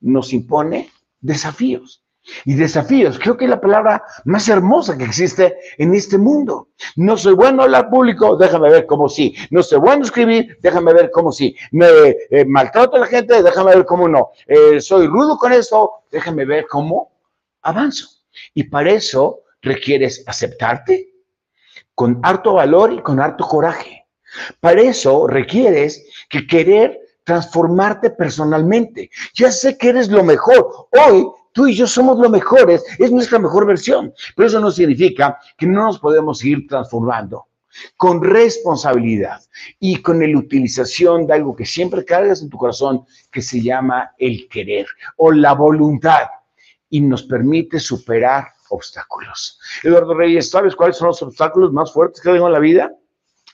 nos 0.00 0.32
impone 0.32 0.90
desafíos. 1.20 2.01
Y 2.44 2.54
desafíos, 2.54 3.18
creo 3.18 3.36
que 3.36 3.44
es 3.44 3.50
la 3.50 3.60
palabra 3.60 4.04
más 4.24 4.48
hermosa 4.48 4.96
que 4.96 5.04
existe 5.04 5.56
en 5.78 5.94
este 5.94 6.18
mundo. 6.18 6.68
No 6.94 7.16
soy 7.16 7.34
bueno 7.34 7.62
hablar 7.62 7.90
público, 7.90 8.36
déjame 8.36 8.70
ver 8.70 8.86
cómo 8.86 9.08
sí. 9.08 9.34
No 9.50 9.62
soy 9.62 9.80
bueno 9.80 10.04
escribir, 10.04 10.56
déjame 10.60 10.92
ver 10.92 11.10
cómo 11.10 11.32
sí. 11.32 11.56
Me 11.72 11.86
eh, 12.30 12.44
maltrato 12.44 12.96
a 12.96 13.00
la 13.00 13.06
gente, 13.06 13.42
déjame 13.42 13.74
ver 13.74 13.84
cómo 13.84 14.08
no. 14.08 14.30
Eh, 14.46 14.80
soy 14.80 15.08
rudo 15.08 15.36
con 15.36 15.52
eso, 15.52 16.04
déjame 16.10 16.44
ver 16.44 16.66
cómo 16.68 17.12
avanzo. 17.62 18.08
Y 18.54 18.64
para 18.64 18.92
eso 18.92 19.40
requieres 19.60 20.22
aceptarte 20.26 21.12
con 21.94 22.20
harto 22.22 22.54
valor 22.54 22.92
y 22.92 23.00
con 23.00 23.20
harto 23.20 23.46
coraje. 23.46 24.06
Para 24.60 24.80
eso 24.80 25.26
requieres 25.26 26.06
que 26.28 26.46
querer 26.46 27.00
transformarte 27.24 28.10
personalmente. 28.10 29.10
Ya 29.34 29.52
sé 29.52 29.76
que 29.76 29.90
eres 29.90 30.08
lo 30.08 30.24
mejor. 30.24 30.88
Hoy 30.90 31.26
tú 31.52 31.66
y 31.66 31.74
yo 31.74 31.86
somos 31.86 32.18
lo 32.18 32.28
mejores, 32.28 32.84
es 32.98 33.10
nuestra 33.10 33.38
mejor 33.38 33.66
versión. 33.66 34.12
Pero 34.36 34.48
eso 34.48 34.60
no 34.60 34.70
significa 34.70 35.38
que 35.56 35.66
no 35.66 35.84
nos 35.84 35.98
podemos 35.98 36.44
ir 36.44 36.66
transformando 36.66 37.46
con 37.96 38.22
responsabilidad 38.22 39.40
y 39.80 40.02
con 40.02 40.20
la 40.20 40.38
utilización 40.38 41.26
de 41.26 41.34
algo 41.34 41.56
que 41.56 41.64
siempre 41.64 42.04
cargas 42.04 42.42
en 42.42 42.50
tu 42.50 42.58
corazón, 42.58 43.04
que 43.30 43.40
se 43.40 43.62
llama 43.62 44.10
el 44.18 44.48
querer 44.48 44.86
o 45.16 45.32
la 45.32 45.54
voluntad 45.54 46.28
y 46.90 47.00
nos 47.00 47.22
permite 47.22 47.80
superar 47.80 48.48
obstáculos. 48.68 49.58
Eduardo 49.82 50.14
Reyes, 50.14 50.50
¿sabes 50.50 50.76
cuáles 50.76 50.96
son 50.96 51.08
los 51.08 51.22
obstáculos 51.22 51.72
más 51.72 51.92
fuertes 51.92 52.20
que 52.20 52.30
tengo 52.30 52.46
en 52.46 52.52
la 52.52 52.58
vida? 52.58 52.92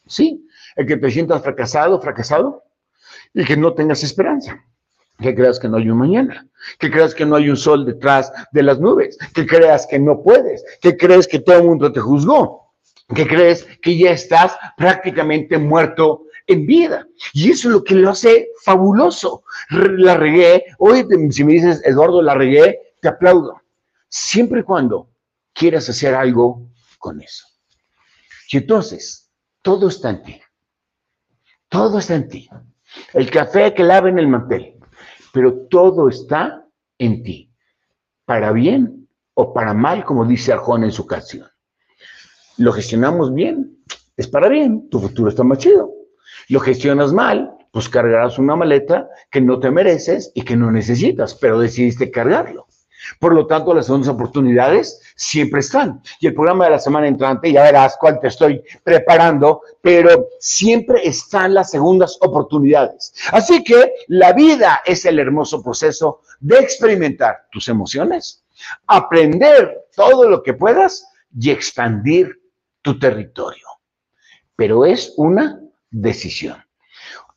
Sí, 0.07 0.45
el 0.77 0.87
que 0.87 0.97
te 0.97 1.11
sientas 1.11 1.43
fracasado, 1.43 2.01
fracasado, 2.01 2.65
y 3.35 3.45
que 3.45 3.57
no 3.57 3.75
tengas 3.75 4.03
esperanza, 4.03 4.65
que 5.21 5.35
creas 5.35 5.59
que 5.59 5.69
no 5.69 5.77
hay 5.77 5.91
un 5.91 5.99
mañana, 5.99 6.47
que 6.79 6.91
creas 6.91 7.15
que 7.15 7.27
no 7.27 7.37
hay 7.37 7.51
un 7.51 7.57
sol 7.57 7.85
detrás 7.85 8.33
de 8.53 8.63
las 8.63 8.79
nubes, 8.79 9.19
que 9.35 9.47
creas 9.47 9.87
que 9.87 9.99
no 9.99 10.23
puedes, 10.23 10.65
que 10.81 10.97
crees 10.97 11.27
que 11.27 11.41
todo 11.41 11.57
el 11.57 11.65
mundo 11.65 11.93
te 11.93 12.01
juzgó, 12.01 12.73
que 13.15 13.27
crees 13.27 13.67
que 13.83 13.97
ya 13.97 14.13
estás 14.13 14.57
prácticamente 14.77 15.59
muerto 15.59 16.25
en 16.47 16.67
vida. 16.67 17.07
Y 17.33 17.51
eso 17.51 17.69
es 17.69 17.75
lo 17.75 17.85
que 17.85 17.95
lo 17.95 18.11
hace 18.11 18.49
fabuloso. 18.63 19.43
La 19.71 20.17
regué, 20.17 20.65
hoy 20.79 21.07
si 21.31 21.45
me 21.45 21.53
dices, 21.55 21.83
Eduardo, 21.85 22.23
la 22.23 22.35
regué, 22.35 22.79
te 23.01 23.09
aplaudo. 23.09 23.61
Siempre 24.09 24.61
y 24.61 24.65
cuando 24.65 25.11
quieras 25.53 25.89
hacer 25.89 26.15
algo 26.15 26.69
con 26.99 27.21
eso. 27.21 27.47
Y 28.51 28.59
entonces, 28.59 29.31
todo 29.63 29.89
está 29.89 30.11
en 30.11 30.23
ti. 30.23 30.41
Todo 31.69 31.99
está 31.99 32.15
en 32.15 32.29
ti. 32.29 32.49
El 33.13 33.31
café 33.31 33.75
que 33.75 33.83
lava 33.83 34.09
en 34.09 34.19
el 34.19 34.29
mantel. 34.29 34.78
Pero 35.33 35.67
todo 35.69 36.09
está 36.09 36.67
en 36.99 37.23
ti. 37.23 37.53
Para 38.25 38.53
bien 38.53 39.09
o 39.35 39.53
para 39.53 39.75
mal, 39.75 40.05
como 40.05 40.25
dice 40.25 40.53
Arjona 40.53 40.87
en 40.87 40.93
su 40.93 41.07
canción. 41.07 41.47
Lo 42.57 42.73
gestionamos 42.73 43.33
bien, 43.33 43.79
es 44.17 44.27
para 44.27 44.49
bien, 44.49 44.89
tu 44.91 45.01
futuro 45.01 45.29
está 45.29 45.45
más 45.45 45.59
chido. 45.59 45.93
Lo 46.49 46.61
gestionas 46.61 47.13
mal, 47.13 47.51
pues 47.73 47.89
cargarás 47.89 48.39
una 48.39 48.57
maleta 48.57 49.09
que 49.31 49.41
no 49.41 49.61
te 49.61 49.71
mereces 49.71 50.33
y 50.35 50.43
que 50.43 50.57
no 50.57 50.71
necesitas, 50.71 51.35
pero 51.35 51.61
decidiste 51.61 52.11
cargarlo. 52.11 52.68
Por 53.19 53.35
lo 53.35 53.47
tanto, 53.47 53.75
las 53.75 53.87
segundas 53.87 54.09
oportunidades 54.09 55.01
siempre 55.17 55.61
están. 55.61 56.03
Y 56.21 56.27
el 56.27 56.35
programa 56.35 56.65
de 56.65 56.73
la 56.73 56.79
semana 56.79 57.09
entrante, 57.09 57.53
ya 57.53 57.63
verás 57.63 57.97
cuál 57.99 58.21
te 58.21 58.29
estoy 58.29 58.63
preparando, 58.85 59.63
pero 59.81 60.29
siempre 60.39 61.07
están 61.07 61.55
las 61.55 61.71
segundas 61.71 62.19
oportunidades. 62.21 63.15
Así 63.33 63.63
que 63.65 63.93
la 64.09 64.33
vida 64.33 64.83
es 64.85 65.05
el 65.05 65.19
hermoso 65.19 65.63
proceso 65.63 66.21
de 66.41 66.59
experimentar 66.59 67.47
tus 67.51 67.69
emociones, 67.69 68.45
aprender 68.87 69.87
todo 69.95 70.29
lo 70.29 70.43
que 70.43 70.55
puedas 70.55 71.07
y 71.39 71.51
expandir 71.51 72.41
tu 72.83 72.99
territorio. 72.99 73.67
Pero 74.57 74.85
es 74.85 75.15
una 75.17 75.61
decisión. 75.91 76.57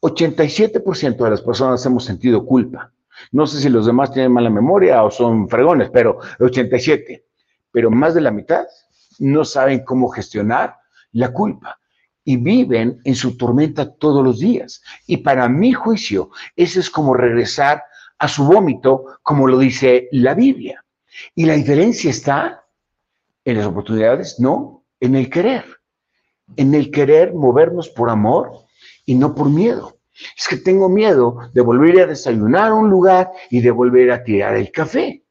87% 0.01 1.23
de 1.23 1.29
las 1.29 1.41
personas 1.41 1.85
hemos 1.85 2.03
sentido 2.03 2.45
culpa 2.45 2.91
no 3.31 3.47
sé 3.47 3.59
si 3.59 3.69
los 3.69 3.85
demás 3.85 4.11
tienen 4.11 4.31
mala 4.31 4.49
memoria 4.49 5.03
o 5.03 5.11
son 5.11 5.47
fregones, 5.47 5.89
pero 5.91 6.19
87. 6.39 7.25
Pero 7.71 7.91
más 7.91 8.13
de 8.13 8.21
la 8.21 8.31
mitad 8.31 8.65
no 9.19 9.45
saben 9.45 9.83
cómo 9.83 10.09
gestionar 10.09 10.77
la 11.11 11.31
culpa 11.31 11.79
y 12.23 12.37
viven 12.37 12.99
en 13.03 13.15
su 13.15 13.37
tormenta 13.37 13.93
todos 13.93 14.23
los 14.23 14.39
días. 14.39 14.81
Y 15.07 15.17
para 15.17 15.49
mi 15.49 15.73
juicio, 15.73 16.29
ese 16.55 16.79
es 16.79 16.89
como 16.89 17.13
regresar 17.13 17.83
a 18.19 18.27
su 18.27 18.45
vómito, 18.45 19.05
como 19.23 19.47
lo 19.47 19.57
dice 19.57 20.07
la 20.11 20.33
Biblia. 20.33 20.83
Y 21.35 21.45
la 21.45 21.53
diferencia 21.53 22.09
está 22.09 22.65
en 23.43 23.57
las 23.57 23.65
oportunidades, 23.65 24.39
no, 24.39 24.85
en 24.99 25.15
el 25.15 25.29
querer. 25.29 25.65
En 26.57 26.75
el 26.75 26.91
querer 26.91 27.33
movernos 27.33 27.89
por 27.89 28.09
amor 28.09 28.51
y 29.05 29.15
no 29.15 29.33
por 29.33 29.49
miedo. 29.49 29.97
Es 30.37 30.47
que 30.47 30.57
tengo 30.57 30.89
miedo 30.89 31.37
de 31.53 31.61
volver 31.61 32.01
a 32.01 32.07
desayunar 32.07 32.71
a 32.71 32.73
un 32.73 32.89
lugar 32.89 33.31
y 33.49 33.61
de 33.61 33.71
volver 33.71 34.11
a 34.11 34.23
tirar 34.23 34.55
el 34.55 34.71
café. 34.71 35.23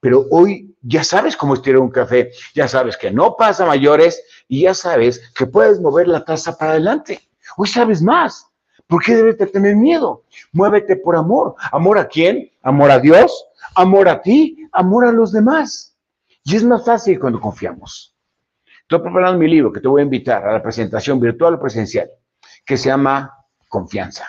Pero 0.00 0.26
hoy 0.30 0.76
ya 0.82 1.02
sabes 1.02 1.36
cómo 1.36 1.54
estirar 1.54 1.80
un 1.80 1.90
café, 1.90 2.30
ya 2.54 2.68
sabes 2.68 2.96
que 2.96 3.10
no 3.10 3.36
pasa 3.36 3.66
mayores 3.66 4.22
y 4.46 4.62
ya 4.62 4.74
sabes 4.74 5.32
que 5.34 5.46
puedes 5.46 5.80
mover 5.80 6.06
la 6.06 6.24
taza 6.24 6.56
para 6.56 6.72
adelante. 6.72 7.20
Hoy 7.56 7.68
sabes 7.68 8.02
más. 8.02 8.46
¿Por 8.86 9.02
qué 9.02 9.16
debes 9.16 9.38
de 9.38 9.46
tener 9.46 9.74
miedo? 9.74 10.22
Muévete 10.52 10.96
por 10.96 11.16
amor. 11.16 11.56
¿Amor 11.72 11.98
a 11.98 12.06
quién? 12.06 12.50
¿Amor 12.62 12.90
a 12.90 13.00
Dios? 13.00 13.46
¿Amor 13.74 14.08
a 14.08 14.22
ti? 14.22 14.68
¿Amor 14.70 15.06
a 15.06 15.12
los 15.12 15.32
demás? 15.32 15.96
Y 16.44 16.54
es 16.54 16.62
más 16.62 16.84
fácil 16.84 17.18
cuando 17.18 17.40
confiamos. 17.40 18.14
Estoy 18.82 19.00
preparando 19.00 19.38
mi 19.38 19.48
libro 19.48 19.72
que 19.72 19.80
te 19.80 19.88
voy 19.88 20.02
a 20.02 20.04
invitar 20.04 20.46
a 20.46 20.52
la 20.52 20.62
presentación 20.62 21.18
virtual 21.18 21.54
o 21.54 21.60
presencial, 21.60 22.08
que 22.64 22.76
se 22.76 22.88
llama 22.88 23.32
Confianza. 23.68 24.26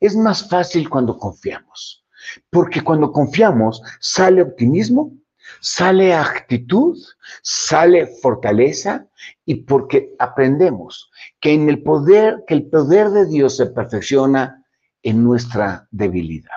Es 0.00 0.16
más 0.16 0.48
fácil 0.48 0.88
cuando 0.88 1.18
confiamos, 1.18 2.04
porque 2.50 2.82
cuando 2.82 3.12
confiamos 3.12 3.82
sale 4.00 4.42
optimismo, 4.42 5.12
sale 5.60 6.14
actitud, 6.14 6.96
sale 7.42 8.06
fortaleza 8.22 9.06
y 9.44 9.56
porque 9.56 10.14
aprendemos 10.18 11.10
que 11.40 11.52
en 11.52 11.68
el 11.68 11.82
poder, 11.82 12.44
que 12.46 12.54
el 12.54 12.68
poder 12.68 13.10
de 13.10 13.26
Dios 13.26 13.56
se 13.56 13.66
perfecciona 13.66 14.64
en 15.02 15.22
nuestra 15.22 15.86
debilidad. 15.90 16.50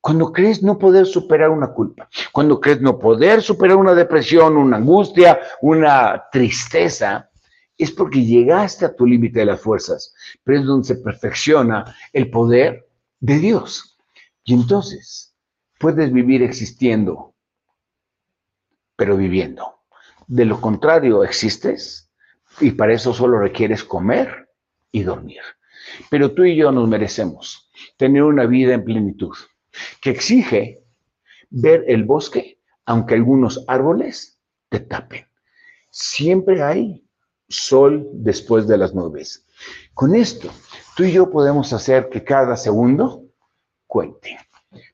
Cuando 0.00 0.32
crees 0.32 0.62
no 0.62 0.78
poder 0.78 1.06
superar 1.06 1.50
una 1.50 1.72
culpa, 1.72 2.08
cuando 2.32 2.60
crees 2.60 2.80
no 2.80 2.98
poder 2.98 3.42
superar 3.42 3.76
una 3.76 3.94
depresión, 3.94 4.56
una 4.56 4.76
angustia, 4.76 5.38
una 5.60 6.24
tristeza, 6.30 7.28
es 7.78 7.92
porque 7.92 8.24
llegaste 8.24 8.84
a 8.84 8.94
tu 8.94 9.06
límite 9.06 9.38
de 9.38 9.46
las 9.46 9.60
fuerzas, 9.60 10.12
pero 10.42 10.58
es 10.58 10.66
donde 10.66 10.86
se 10.86 10.96
perfecciona 10.96 11.96
el 12.12 12.28
poder 12.28 12.88
de 13.20 13.38
Dios. 13.38 13.96
Y 14.44 14.54
entonces 14.54 15.36
puedes 15.78 16.12
vivir 16.12 16.42
existiendo, 16.42 17.34
pero 18.96 19.16
viviendo. 19.16 19.80
De 20.26 20.44
lo 20.44 20.60
contrario, 20.60 21.22
existes 21.22 22.10
y 22.60 22.72
para 22.72 22.92
eso 22.92 23.14
solo 23.14 23.38
requieres 23.38 23.84
comer 23.84 24.50
y 24.90 25.04
dormir. 25.04 25.40
Pero 26.10 26.32
tú 26.32 26.44
y 26.44 26.56
yo 26.56 26.72
nos 26.72 26.88
merecemos 26.88 27.70
tener 27.96 28.24
una 28.24 28.46
vida 28.46 28.74
en 28.74 28.84
plenitud, 28.84 29.36
que 30.00 30.10
exige 30.10 30.82
ver 31.50 31.84
el 31.86 32.04
bosque, 32.04 32.60
aunque 32.84 33.14
algunos 33.14 33.64
árboles 33.68 34.40
te 34.68 34.80
tapen. 34.80 35.26
Siempre 35.90 36.62
hay 36.62 37.07
sol 37.48 38.08
después 38.12 38.66
de 38.66 38.78
las 38.78 38.94
nubes. 38.94 39.44
Con 39.94 40.14
esto, 40.14 40.50
tú 40.96 41.04
y 41.04 41.12
yo 41.12 41.30
podemos 41.30 41.72
hacer 41.72 42.08
que 42.08 42.22
cada 42.22 42.56
segundo 42.56 43.24
cuente. 43.86 44.38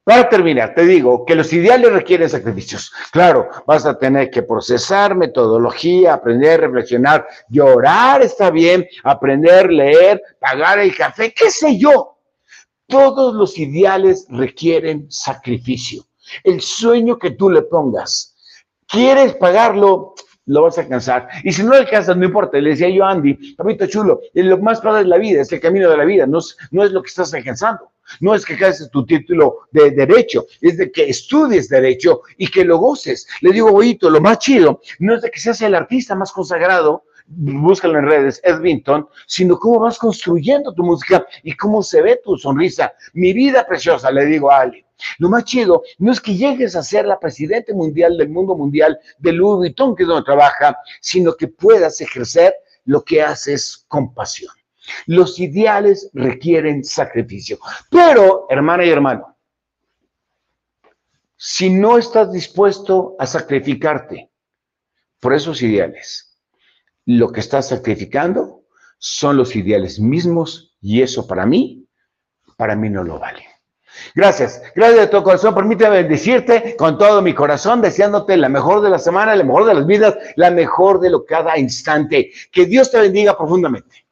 Para 0.04 0.28
terminar, 0.28 0.74
te 0.74 0.84
digo 0.84 1.24
que 1.24 1.34
los 1.34 1.52
ideales 1.52 1.92
requieren 1.92 2.28
sacrificios. 2.28 2.92
Claro, 3.10 3.48
vas 3.66 3.86
a 3.86 3.98
tener 3.98 4.30
que 4.30 4.42
procesar 4.42 5.14
metodología, 5.14 6.14
aprender, 6.14 6.60
reflexionar, 6.60 7.26
llorar 7.48 8.22
está 8.22 8.50
bien, 8.50 8.86
aprender, 9.02 9.70
leer, 9.72 10.22
pagar 10.38 10.78
el 10.78 10.94
café, 10.94 11.32
qué 11.32 11.50
sé 11.50 11.78
yo. 11.78 12.18
Todos 12.86 13.34
los 13.34 13.58
ideales 13.58 14.26
requieren 14.28 15.10
sacrificio. 15.10 16.04
El 16.42 16.60
sueño 16.60 17.18
que 17.18 17.32
tú 17.32 17.50
le 17.50 17.62
pongas, 17.62 18.36
¿quieres 18.86 19.34
pagarlo? 19.34 20.14
Lo 20.46 20.62
vas 20.62 20.78
a 20.78 20.82
alcanzar. 20.82 21.28
Y 21.42 21.52
si 21.52 21.62
no 21.62 21.70
lo 21.70 21.76
alcanzas, 21.76 22.16
no 22.16 22.24
importa. 22.24 22.58
Le 22.58 22.70
decía 22.70 22.88
yo 22.88 23.04
a 23.04 23.10
Andy, 23.10 23.54
papito 23.54 23.86
chulo, 23.86 24.20
lo 24.34 24.58
más 24.58 24.80
padre 24.80 25.04
de 25.04 25.08
la 25.08 25.18
vida 25.18 25.42
es 25.42 25.52
el 25.52 25.60
camino 25.60 25.90
de 25.90 25.96
la 25.96 26.04
vida, 26.04 26.26
no 26.26 26.38
es, 26.38 26.56
no 26.70 26.84
es 26.84 26.92
lo 26.92 27.02
que 27.02 27.08
estás 27.08 27.32
alcanzando. 27.34 27.90
No 28.20 28.34
es 28.34 28.44
que 28.44 28.58
caes 28.58 28.86
tu 28.92 29.06
título 29.06 29.60
de 29.70 29.90
derecho, 29.90 30.44
es 30.60 30.76
de 30.76 30.92
que 30.92 31.08
estudies 31.08 31.70
derecho 31.70 32.20
y 32.36 32.48
que 32.48 32.64
lo 32.64 32.76
goces. 32.76 33.26
Le 33.40 33.50
digo, 33.50 33.72
bonito, 33.72 34.10
lo 34.10 34.20
más 34.20 34.40
chido 34.40 34.80
no 34.98 35.14
es 35.14 35.22
de 35.22 35.30
que 35.30 35.40
seas 35.40 35.62
el 35.62 35.74
artista 35.74 36.14
más 36.14 36.30
consagrado, 36.30 37.04
búscalo 37.26 37.98
en 37.98 38.06
redes, 38.06 38.40
Edwinton, 38.44 39.08
sino 39.26 39.58
cómo 39.58 39.80
vas 39.80 39.98
construyendo 39.98 40.72
tu 40.72 40.82
música 40.82 41.26
y 41.42 41.56
cómo 41.56 41.82
se 41.82 42.02
ve 42.02 42.20
tu 42.22 42.36
sonrisa. 42.36 42.92
Mi 43.12 43.32
vida 43.32 43.66
preciosa, 43.66 44.10
le 44.10 44.26
digo 44.26 44.50
a 44.50 44.60
Ali. 44.60 44.84
Lo 45.18 45.28
más 45.28 45.44
chido 45.44 45.82
no 45.98 46.12
es 46.12 46.20
que 46.20 46.36
llegues 46.36 46.76
a 46.76 46.82
ser 46.82 47.06
la 47.06 47.18
presidente 47.18 47.74
mundial 47.74 48.16
del 48.16 48.28
mundo 48.28 48.54
mundial 48.54 48.98
de 49.18 49.32
Louis 49.32 49.56
Vuitton, 49.56 49.96
que 49.96 50.04
es 50.04 50.08
donde 50.08 50.24
trabaja, 50.24 50.78
sino 51.00 51.34
que 51.34 51.48
puedas 51.48 52.00
ejercer 52.00 52.54
lo 52.84 53.02
que 53.02 53.22
haces 53.22 53.84
con 53.88 54.14
pasión. 54.14 54.52
Los 55.06 55.40
ideales 55.40 56.10
requieren 56.12 56.84
sacrificio. 56.84 57.58
Pero, 57.90 58.46
hermana 58.50 58.84
y 58.84 58.90
hermano, 58.90 59.36
si 61.36 61.70
no 61.70 61.98
estás 61.98 62.32
dispuesto 62.32 63.16
a 63.18 63.26
sacrificarte 63.26 64.30
por 65.20 65.34
esos 65.34 65.60
ideales, 65.62 66.33
lo 67.06 67.30
que 67.30 67.40
estás 67.40 67.68
sacrificando 67.68 68.62
son 68.98 69.36
los 69.36 69.54
ideales 69.56 70.00
mismos 70.00 70.76
y 70.80 71.02
eso 71.02 71.26
para 71.26 71.46
mí, 71.46 71.86
para 72.56 72.76
mí 72.76 72.88
no 72.90 73.04
lo 73.04 73.18
vale. 73.18 73.46
Gracias, 74.14 74.60
gracias 74.74 75.00
de 75.00 75.06
todo 75.06 75.22
corazón. 75.22 75.54
Permíteme 75.54 76.02
bendecirte 76.02 76.74
con 76.76 76.98
todo 76.98 77.22
mi 77.22 77.32
corazón, 77.32 77.80
deseándote 77.80 78.36
la 78.36 78.48
mejor 78.48 78.80
de 78.80 78.90
la 78.90 78.98
semana, 78.98 79.36
la 79.36 79.44
mejor 79.44 79.66
de 79.66 79.74
las 79.74 79.86
vidas, 79.86 80.16
la 80.36 80.50
mejor 80.50 81.00
de 81.00 81.10
lo 81.10 81.24
cada 81.24 81.58
instante. 81.58 82.32
Que 82.50 82.66
Dios 82.66 82.90
te 82.90 83.00
bendiga 83.00 83.36
profundamente 83.36 84.04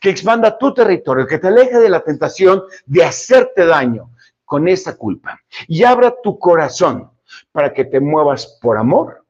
que 0.00 0.10
expanda 0.10 0.56
tu 0.58 0.72
territorio, 0.72 1.26
que 1.26 1.38
te 1.38 1.48
aleje 1.48 1.78
de 1.78 1.88
la 1.88 2.00
tentación 2.00 2.62
de 2.86 3.04
hacerte 3.04 3.66
daño 3.66 4.10
con 4.44 4.68
esa 4.68 4.96
culpa 4.96 5.40
y 5.66 5.84
abra 5.84 6.14
tu 6.22 6.38
corazón 6.38 7.10
para 7.52 7.72
que 7.72 7.84
te 7.84 8.00
muevas 8.00 8.58
por 8.60 8.76
amor 8.76 9.24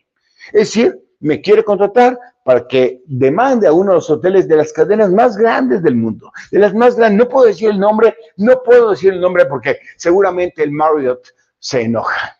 Es 0.52 0.72
decir, 0.74 1.05
me 1.26 1.40
quiere 1.40 1.64
contratar 1.64 2.16
para 2.44 2.68
que 2.68 3.02
demande 3.06 3.66
a 3.66 3.72
uno 3.72 3.90
de 3.90 3.96
los 3.96 4.08
hoteles 4.08 4.46
de 4.46 4.56
las 4.56 4.72
cadenas 4.72 5.10
más 5.10 5.36
grandes 5.36 5.82
del 5.82 5.96
mundo, 5.96 6.30
de 6.52 6.60
las 6.60 6.72
más 6.72 6.94
grandes. 6.94 7.18
No 7.18 7.28
puedo 7.28 7.46
decir 7.46 7.70
el 7.70 7.80
nombre, 7.80 8.16
no 8.36 8.62
puedo 8.62 8.90
decir 8.90 9.12
el 9.12 9.20
nombre 9.20 9.44
porque 9.46 9.80
seguramente 9.96 10.62
el 10.62 10.70
Marriott 10.70 11.26
se 11.58 11.82
enoja. 11.82 12.36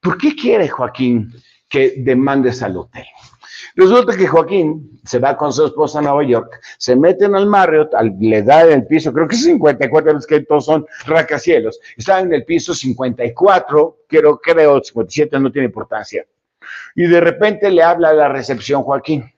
¿Por 0.00 0.18
qué 0.18 0.34
quiere 0.34 0.68
Joaquín 0.68 1.32
que 1.68 1.94
demandes 1.98 2.62
al 2.64 2.76
hotel? 2.76 3.06
Resulta 3.76 4.16
que 4.16 4.26
Joaquín 4.26 5.00
se 5.04 5.20
va 5.20 5.36
con 5.36 5.52
su 5.52 5.64
esposa 5.66 6.00
a 6.00 6.02
Nueva 6.02 6.24
York, 6.24 6.60
se 6.78 6.96
meten 6.96 7.36
al 7.36 7.46
Marriott, 7.46 7.92
le 8.18 8.42
da 8.42 8.64
en 8.64 8.72
el 8.72 8.86
piso, 8.88 9.12
creo 9.12 9.28
que 9.28 9.36
es 9.36 9.44
54, 9.44 10.18
es 10.18 10.26
que 10.26 10.40
todos 10.40 10.64
son 10.64 10.84
racacielos, 11.06 11.78
están 11.96 12.26
en 12.26 12.34
el 12.34 12.44
piso 12.44 12.74
54, 12.74 13.98
creo, 14.08 14.38
creo, 14.38 14.82
57, 14.82 15.38
no 15.38 15.52
tiene 15.52 15.66
importancia 15.66 16.24
y 16.94 17.06
de 17.06 17.20
repente 17.20 17.70
le 17.70 17.82
habla 17.82 18.10
a 18.10 18.14
la 18.14 18.28
recepción 18.28 18.82
Joaquín. 18.82 19.30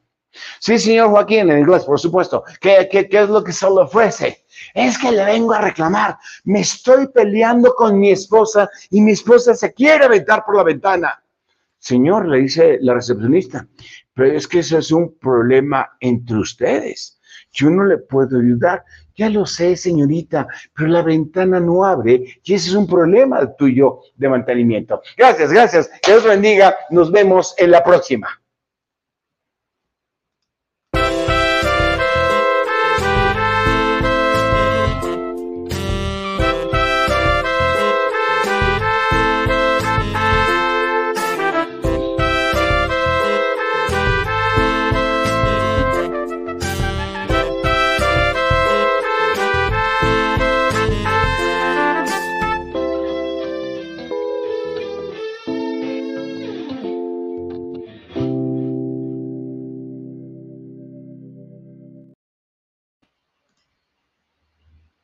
Sí, 0.61 0.78
señor 0.78 1.11
Joaquín, 1.11 1.51
en 1.51 1.61
inglés, 1.61 1.84
por 1.84 1.99
supuesto. 1.99 2.45
¿Qué, 2.61 2.89
qué, 2.91 3.09
es 3.11 3.28
lo 3.28 3.43
que 3.43 3.53
se 3.53 3.66
le 3.66 3.80
ofrece? 3.80 4.45
Es 4.74 4.99
que 4.99 5.11
le 5.11 5.24
vengo 5.24 5.53
a 5.53 5.61
reclamar. 5.61 6.18
Me 6.45 6.61
estoy 6.61 7.09
peleando 7.09 7.74
con 7.74 7.99
mi 7.99 8.11
esposa 8.11 8.68
y 8.91 9.01
mi 9.01 9.12
esposa 9.12 9.55
se 9.55 9.72
quiere 9.72 10.05
aventar 10.05 10.45
por 10.45 10.57
la 10.57 10.64
ventana. 10.64 11.22
Señor, 11.78 12.28
le 12.28 12.39
dice 12.39 12.78
la 12.80 12.95
recepcionista, 12.95 13.66
pero 14.12 14.37
es 14.37 14.49
que 14.49 14.61
eso 14.61 14.78
es 14.78 14.91
un 14.91 15.18
problema 15.18 15.97
entre 16.01 16.37
ustedes. 16.37 17.16
Yo 17.57 17.71
no 17.71 17.85
le 17.85 17.99
puedo 17.99 18.39
ayudar. 18.39 18.85
Ya 19.17 19.31
lo 19.31 19.47
sé, 19.47 19.77
señorita, 19.77 20.47
pero 20.75 20.89
la 20.89 21.03
ventana 21.03 21.59
no 21.59 21.85
abre 21.85 22.23
y 22.45 22.55
ese 22.55 22.69
es 22.69 22.75
un 22.75 22.87
problema 22.87 23.51
tuyo 23.57 24.01
de 24.15 24.29
mantenimiento. 24.29 25.01
Gracias, 25.17 25.51
gracias. 25.51 25.91
Dios 26.07 26.23
bendiga. 26.23 26.77
Nos 26.91 27.11
vemos 27.11 27.55
en 27.57 27.71
la 27.71 27.83
próxima. 27.83 28.29